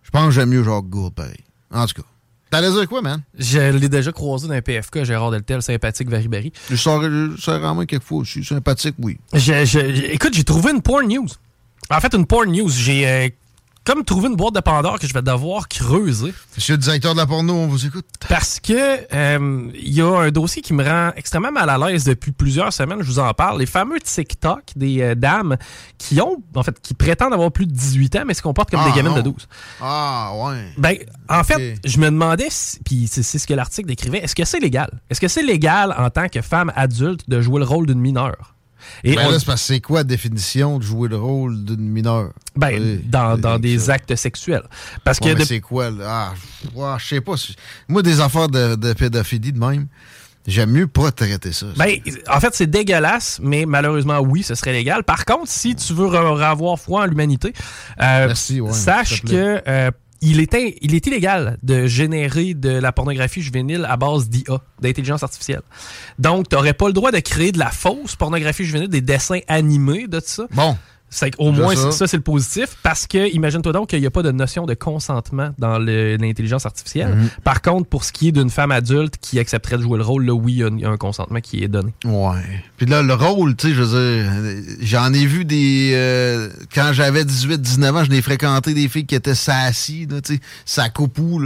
Je 0.04 0.10
pense 0.12 0.26
que 0.28 0.32
j'aime 0.32 0.50
mieux 0.50 0.64
Jacques 0.64 0.86
Gourde, 0.90 1.14
pareil. 1.14 1.38
En 1.72 1.86
tout 1.88 2.02
cas. 2.02 2.08
T'allais 2.52 2.70
dire 2.72 2.88
quoi, 2.88 3.02
man? 3.02 3.22
Je 3.38 3.60
l'ai 3.76 3.90
déjà 3.90 4.12
croisé 4.12 4.48
dans 4.48 4.54
un 4.54 4.62
PFK, 4.62 5.04
Gérard 5.06 5.32
Deltel, 5.32 5.62
sympathique 5.64 6.08
Varibari. 6.10 6.54
Je 6.70 6.76
sors, 6.76 7.02
je 7.02 7.36
sors 7.40 7.64
en 7.64 7.74
main 7.74 7.86
quelquefois 7.88 8.20
aussi. 8.20 8.44
Sympathique, 8.44 8.96
oui. 9.00 9.18
Je- 9.34 9.66
je- 9.66 9.80
écoute, 10.12 10.34
j'ai 10.36 10.44
trouvé 10.44 10.72
une 10.72 10.82
porn 10.84 11.08
news. 11.08 11.28
En 11.90 12.00
fait, 12.00 12.14
une 12.14 12.28
porn 12.28 12.52
news. 12.52 12.70
J'ai 12.70 13.08
euh, 13.08 13.30
comme 13.86 14.04
trouvé 14.06 14.30
une 14.30 14.36
boîte 14.36 14.56
de 14.56 14.60
Pandore 14.62 14.98
que 15.00 15.08
je 15.08 15.14
vais 15.14 15.22
devoir 15.22 15.68
creuser. 15.68 16.34
Monsieur 16.56 16.76
le 16.76 16.78
directeur 16.78 17.14
de 17.14 17.20
la 17.20 17.26
porno, 17.26 17.54
on 17.54 17.68
vous 17.68 17.86
écoute. 17.86 18.06
Parce 18.30 18.60
que 18.60 18.74
euh, 19.14 19.70
il 19.76 19.94
y 19.94 20.02
a 20.02 20.08
un 20.08 20.32
dossier 20.32 20.62
qui 20.62 20.74
me 20.74 20.84
rend 20.84 21.12
extrêmement 21.16 21.52
mal 21.52 21.70
à 21.70 21.78
l'aise 21.78 22.06
depuis 22.06 22.32
plusieurs 22.32 22.72
semaines, 22.72 23.00
je 23.02 23.08
vous 23.08 23.20
en 23.20 23.34
parle. 23.34 23.60
Les 23.60 23.66
fameux 23.66 24.00
TikTok 24.00 24.62
des 24.76 25.02
euh, 25.02 25.16
dames 25.16 25.58
qui 25.98 26.22
ont, 26.22 26.42
en 26.56 26.64
fait, 26.64 26.80
qui 26.82 26.94
prétendent 26.94 27.34
avoir 27.34 27.52
plus 27.52 27.66
de 27.66 27.74
18 27.74 28.16
ans, 28.18 28.24
mais 28.26 28.34
se 28.34 28.42
comportent 28.42 28.72
comme 28.72 28.80
Ah, 28.84 28.90
des 28.90 28.96
gamines 28.96 29.12
non. 29.12 29.18
de 29.18 29.22
12. 29.24 29.48
Ah, 29.82 30.32
ouais. 30.36 30.72
Ben, 30.78 30.96
en 31.30 31.44
fait, 31.44 31.76
je 31.86 31.98
me 32.00 32.06
demandais, 32.06 32.48
si- 32.50 32.80
puis 32.80 33.08
c'est 33.12 33.24
ce 33.24 33.46
que 33.46 33.54
l'article 33.54 33.88
décrivait, 33.90 34.20
est-ce 34.20 34.36
que 34.36 34.46
c'est 34.46 34.60
légal? 34.60 35.02
Est-ce 35.10 35.20
que 35.20 35.28
c'est 35.28 35.44
légal 35.44 35.94
en 35.98 36.10
tant 36.10 36.30
que 36.30 36.42
femme 36.42 36.72
adulte 36.76 37.30
de 37.30 37.42
jouer 37.42 37.60
le 37.60 37.66
rôle 37.66 37.86
d'une 37.86 38.00
mineure? 38.00 38.53
Et 39.04 39.16
Ben 39.16 39.28
on- 39.28 39.32
là, 39.32 39.40
c'est 39.40 39.46
parce 39.46 39.62
que 39.62 39.68
c'est 39.68 39.82
quoi 39.82 40.00
la 40.00 40.04
définition 40.06 40.78
de 40.80 40.84
jouer 40.84 41.10
le 41.10 41.18
rôle 41.18 41.64
d'une 41.64 41.90
mineure? 41.90 42.32
ben, 42.56 42.80
Oui, 42.82 43.02
dans, 43.06 43.38
dans 43.38 43.60
des 43.60 43.80
ça. 43.80 43.94
actes 43.94 44.16
sexuels. 44.16 44.64
Parce 45.04 45.20
que 45.20 45.26
Ouais, 45.26 45.34
mais 45.34 45.40
de- 45.42 45.46
c'est 45.46 45.60
quoi, 45.62 45.90
là? 45.90 46.34
Ah, 46.78 46.98
je 47.00 47.06
sais 47.06 47.22
pas. 47.22 47.34
Moi, 47.88 48.02
des 48.04 48.20
affaires 48.20 48.48
de, 48.50 48.76
de 48.76 48.94
pédophilie 48.94 49.52
de 49.54 49.60
même, 49.60 49.88
j'aime 50.46 50.72
mieux 50.72 50.88
pas 50.88 51.12
traiter 51.12 51.52
ça. 51.54 51.68
Ben, 51.78 51.98
en 52.30 52.40
fait, 52.40 52.54
c'est 52.54 52.68
dégueulasse, 52.68 53.40
mais 53.42 53.66
malheureusement, 53.66 54.20
oui, 54.20 54.44
ce 54.44 54.56
serait 54.56 54.74
légal. 54.74 55.04
Par 55.04 55.26
contre, 55.26 55.48
si 55.50 55.76
tu 55.76 55.94
veux 55.94 56.14
avoir 56.16 56.80
foi 56.80 57.02
en 57.04 57.06
l'humanité, 57.06 57.54
euh, 58.02 58.28
ouais, 58.60 58.72
sache 58.74 59.24
que 59.24 59.62
euh, 59.68 59.92
il, 60.32 60.40
est 60.96 61.08
illégal 61.08 61.58
de 61.64 61.86
générer 61.86 62.54
de 62.54 62.70
la 62.70 62.92
pornographie 62.92 63.42
juvénile 63.42 63.86
à 63.90 63.98
base 63.98 64.30
d'IA, 64.30 64.62
d'intelligence 64.82 65.24
artificielle. 65.24 65.62
Donc, 66.20 66.50
tu 66.50 66.56
n'aurais 66.56 66.74
pas 66.74 66.88
le 66.88 66.94
droit 66.94 67.12
de 67.12 67.20
créer 67.20 67.52
de 67.52 67.60
la 67.60 67.70
fausse 67.70 68.16
pornographie 68.16 68.64
juvénile, 68.64 68.90
des 68.90 69.02
dessins 69.02 69.40
animés 69.48 70.08
de 70.08 70.22
ça. 70.24 70.46
Bon. 70.52 70.78
C'est 71.16 71.32
au 71.38 71.52
moins, 71.52 71.76
ça. 71.76 71.92
ça, 71.92 72.08
c'est 72.08 72.18
le 72.18 72.24
positif. 72.24 72.76
Parce 72.82 73.06
que, 73.06 73.32
imagine-toi 73.34 73.72
donc 73.72 73.90
qu'il 73.90 74.00
n'y 74.02 74.08
a 74.08 74.12
pas 74.12 74.24
de 74.24 74.32
notion 74.32 74.66
de 74.66 74.74
consentement 74.74 75.52
dans 75.60 75.78
l'intelligence 75.78 76.66
artificielle. 76.66 77.16
Mhm. 77.16 77.30
Par 77.44 77.62
contre, 77.62 77.88
pour 77.88 78.04
ce 78.04 78.12
qui 78.12 78.30
est 78.30 78.32
d'une 78.32 78.50
femme 78.50 78.72
adulte 78.72 79.16
qui 79.22 79.38
accepterait 79.40 79.78
de 79.78 79.84
jouer 79.84 79.98
le 80.00 80.04
rôle, 80.04 80.26
là, 80.26 80.34
oui, 80.34 80.54
il 80.54 80.80
y 80.80 80.86
a 80.86 80.90
un- 80.90 80.98
consentement 80.98 81.40
qui 81.42 81.64
est 81.64 81.68
donné. 81.68 81.94
Ouais. 82.06 82.42
Puis 82.78 82.86
là, 82.88 83.02
le 83.04 83.14
rôle, 83.14 83.56
tu 83.56 83.68
sais, 83.70 83.74
je 83.74 83.82
veux 83.84 84.00
dire, 84.64 84.64
j'en 84.82 85.14
ai 85.14 85.26
vu 85.26 85.44
des. 85.46 85.92
euh, 85.94 86.50
quand 86.74 86.90
j'avais 86.94 87.24
18-19 87.26 87.96
ans, 87.98 88.04
je 88.04 88.10
n'ai 88.10 88.22
fréquenté 88.22 88.74
des 88.74 88.88
filles 88.88 89.06
qui 89.06 89.16
étaient 89.16 89.36
sassies, 89.36 90.08
là, 90.10 90.22
tu 90.22 90.36
sais, 90.36 90.40
sa 90.66 90.90
coupou, 90.90 91.40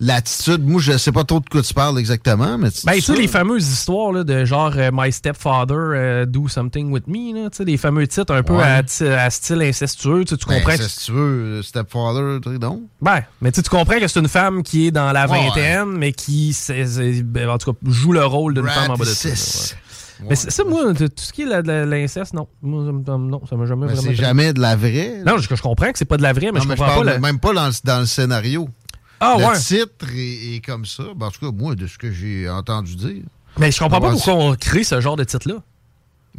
l'attitude. 0.00 0.64
Moi, 0.66 0.80
je 0.80 0.96
sais 0.96 1.12
pas 1.12 1.24
trop 1.24 1.40
de 1.40 1.48
quoi 1.48 1.62
tu 1.62 1.74
parles 1.74 1.98
exactement, 1.98 2.58
mais 2.58 2.68
Ben, 2.84 2.94
tu 2.94 3.00
sais, 3.00 3.16
les 3.16 3.28
fameuses 3.28 3.68
histoires 3.68 4.12
là, 4.12 4.24
de 4.24 4.44
genre 4.44 4.72
euh, 4.76 4.90
My 4.92 5.10
Stepfather, 5.12 5.74
euh, 5.76 6.26
Do 6.26 6.48
Something 6.48 6.90
With 6.90 7.06
Me, 7.08 7.34
là, 7.42 7.50
tu 7.50 7.58
sais, 7.58 7.64
les 7.64 7.76
fameux 7.76 8.06
titres 8.06 8.27
un 8.30 8.42
peu 8.42 8.54
Ouais. 8.54 8.82
à, 9.08 9.30
style 9.30 9.62
incestueux, 9.62 10.24
tu 10.24 10.30
sais, 10.30 10.36
tu 10.36 10.46
ben, 10.48 10.62
comprends. 10.62 10.76
tu 11.04 11.12
veux, 11.12 11.62
Stepfather, 11.62 12.40
non? 12.60 12.82
Ben, 13.00 13.22
mais 13.40 13.50
tu 13.52 13.56
sais, 13.56 13.62
tu 13.62 13.70
comprends 13.70 13.98
que 13.98 14.08
c'est 14.08 14.20
une 14.20 14.28
femme 14.28 14.62
qui 14.62 14.86
est 14.86 14.90
dans 14.90 15.12
la 15.12 15.26
Ouais. 15.28 15.46
vingtaine, 15.46 15.90
mais 15.96 16.12
qui, 16.12 16.56
ben, 17.24 17.48
en 17.50 17.58
tout 17.58 17.72
cas, 17.72 17.78
joue 17.86 18.12
le 18.12 18.24
rôle 18.24 18.54
d'une 18.54 18.68
femme 18.68 18.90
en 18.90 18.96
bas 18.96 19.04
de 19.04 19.10
ça. 19.10 19.74
Mais 20.28 20.34
c'est- 20.34 20.50
ça, 20.50 20.64
moi, 20.64 20.92
tout 20.94 21.06
ce 21.16 21.32
qui 21.32 21.42
est 21.42 21.62
l'inceste, 21.86 22.34
non. 22.34 22.48
Moi, 22.60 22.82
non, 23.06 23.40
ça 23.48 23.54
m'a 23.54 23.66
jamais 23.66 23.86
Mais 23.86 23.92
vraiment. 23.92 24.08
c'est 24.08 24.14
jamais 24.16 24.52
de 24.52 24.60
la 24.60 24.74
vraie. 24.74 25.22
Non, 25.24 25.38
je, 25.38 25.48
je 25.54 25.62
comprends 25.62 25.92
que 25.92 25.98
c'est 25.98 26.04
pas 26.04 26.16
de 26.16 26.22
la 26.22 26.32
vraie, 26.32 26.46
mais 26.52 26.58
Non, 26.58 26.64
je 26.64 26.68
mais 26.68 26.74
je 26.74 26.80
comprends 26.80 26.94
parle 26.96 27.06
pas. 27.12 27.18
même 27.20 27.38
pas 27.38 27.52
dans 27.52 27.66
le, 27.68 27.72
dans 27.84 28.00
le 28.00 28.06
scénario. 28.06 28.68
Ah, 29.20 29.36
le 29.38 29.44
ouais. 29.44 29.58
titre 29.58 30.06
est, 30.16 30.56
est 30.56 30.64
comme 30.64 30.84
ça. 30.86 31.04
Ben, 31.16 31.26
en 31.26 31.30
tout 31.30 31.40
cas, 31.40 31.56
moi, 31.56 31.76
de 31.76 31.86
ce 31.86 31.98
que 31.98 32.10
j'ai 32.10 32.48
entendu 32.48 32.96
dire. 32.96 33.22
Mais 33.58 33.70
je 33.70 33.78
comprends 33.78 34.00
pas 34.00 34.10
pourquoi 34.10 34.34
on 34.34 34.54
crée 34.56 34.82
ce 34.84 35.00
genre 35.00 35.16
de 35.16 35.24
titre-là. 35.24 35.56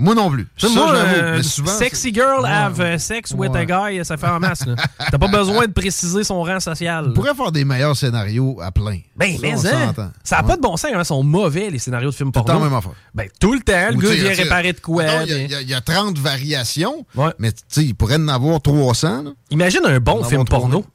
Moi 0.02 0.16
non 0.16 0.32
plus. 0.32 0.48
Ça, 0.58 0.70
moi, 0.70 0.96
euh, 0.96 1.36
mais 1.38 1.44
souvent, 1.44 1.72
sexy 1.72 2.14
girl 2.14 2.42
Ouais. 2.44 2.50
have 2.50 2.80
uh, 2.80 2.98
sex 2.98 3.32
with 3.38 3.52
Ouais. 3.52 3.68
a 3.70 3.92
guy, 3.92 4.06
ça 4.06 4.16
fait 4.16 4.28
en 4.28 4.40
masse. 4.40 4.64
T'as 5.12 5.18
pas 5.18 5.28
besoin 5.28 5.68
de 5.68 5.74
préciser 5.74 6.24
son 6.24 6.42
rang 6.42 6.60
social. 6.62 7.08
On 7.10 7.14
pourrait 7.14 7.36
faire 7.36 7.52
des 7.52 7.66
meilleurs 7.66 7.98
scénarios 7.98 8.60
à 8.62 8.72
plein. 8.72 9.00
Ben, 9.18 9.34
Ça, 9.36 9.40
mais 9.42 9.52
hein, 9.52 10.12
ça 10.24 10.38
n'a 10.38 10.44
pas 10.44 10.56
de 10.56 10.62
bon 10.62 10.78
sens, 10.78 10.92
hein, 10.94 11.00
ils 11.00 11.06
sont 11.06 11.22
mauvais, 11.22 11.70
les 11.70 11.80
scénarios 11.80 12.12
de 12.12 12.16
films 12.16 12.32
Tout 12.32 12.40
le 12.40 12.46
porno. 12.46 12.60
temps, 12.62 12.66
même 12.66 12.74
affaire. 12.78 12.94
Ben, 13.14 13.28
tout 13.42 13.54
le 13.54 13.60
temps, 13.60 13.90
le 13.92 13.98
Ou, 13.98 14.00
gars 14.00 14.10
vient 14.12 14.34
réparer 14.34 14.72
de 14.74 14.80
quoi. 14.80 15.04
Il 15.04 15.08
y 15.08 15.12
a- 15.34 15.36
mais- 15.36 15.44
il 15.46 15.52
y, 15.52 15.56
a- 15.56 15.62
il 15.62 15.70
y 15.70 15.74
a 15.74 15.82
30 15.82 16.18
variations, 16.18 17.06
mais 17.38 17.52
tu 17.52 17.60
sais, 17.68 17.84
il 17.84 17.94
pourrait 17.94 18.16
en 18.16 18.28
avoir 18.30 18.62
300. 18.62 19.24
là. 19.24 19.32
Imagine 19.52 19.82
un 19.86 20.00
bon 20.00 20.24
film 20.24 20.46
porno. 20.46 20.86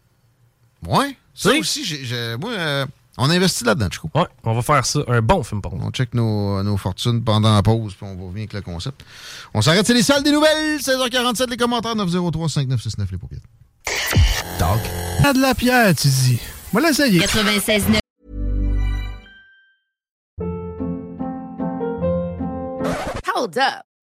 300. 0.83 1.01
Ouais. 1.03 1.17
Ça 1.35 1.51
aussi, 1.51 1.85
j'ai- 1.85 2.37
moi, 2.41 2.51
euh, 2.53 2.87
on 3.19 3.31
investit 3.31 3.65
là-dedans, 3.65 3.89
Chico. 3.91 4.11
Ouais, 4.15 4.27
on 4.43 4.55
va 4.55 4.63
faire 4.63 4.85
ça, 4.85 5.01
un 5.09 5.21
bon 5.23 5.43
film 5.43 5.61
porno. 5.63 5.85
On 5.87 5.91
check 5.91 6.15
nos, 6.15 6.63
nos 6.63 6.77
fortunes 6.77 7.23
pendant 7.23 7.55
la 7.55 7.63
pause, 7.63 7.95
puis 7.95 8.07
on 8.07 8.17
va 8.17 8.23
revenir 8.23 8.43
avec 8.43 8.53
le 8.55 8.61
concept. 8.63 9.05
On 9.55 9.63
s'arrête, 9.63 9.87
c'est 9.87 9.95
les 9.95 10.03
salles 10.03 10.23
des 10.23 10.33
nouvelles. 10.33 10.79
16h47, 10.79 11.51
les 11.51 11.57
commentaires, 11.57 11.95
903-5969, 11.97 13.07
les 13.13 13.19
paupières. 13.19 13.41
Dog. 14.59 14.81
T'as 15.23 15.33
de 15.33 15.41
la 15.41 15.55
pierre, 15.55 15.95
tu 15.95 16.09
dis. 16.09 16.41
Voilà, 16.73 16.93
ça 16.93 17.07
y 17.07 17.19
est. 17.19 17.21
96.9. 17.21 17.99
Hold 23.37 23.59
up. 23.59 23.94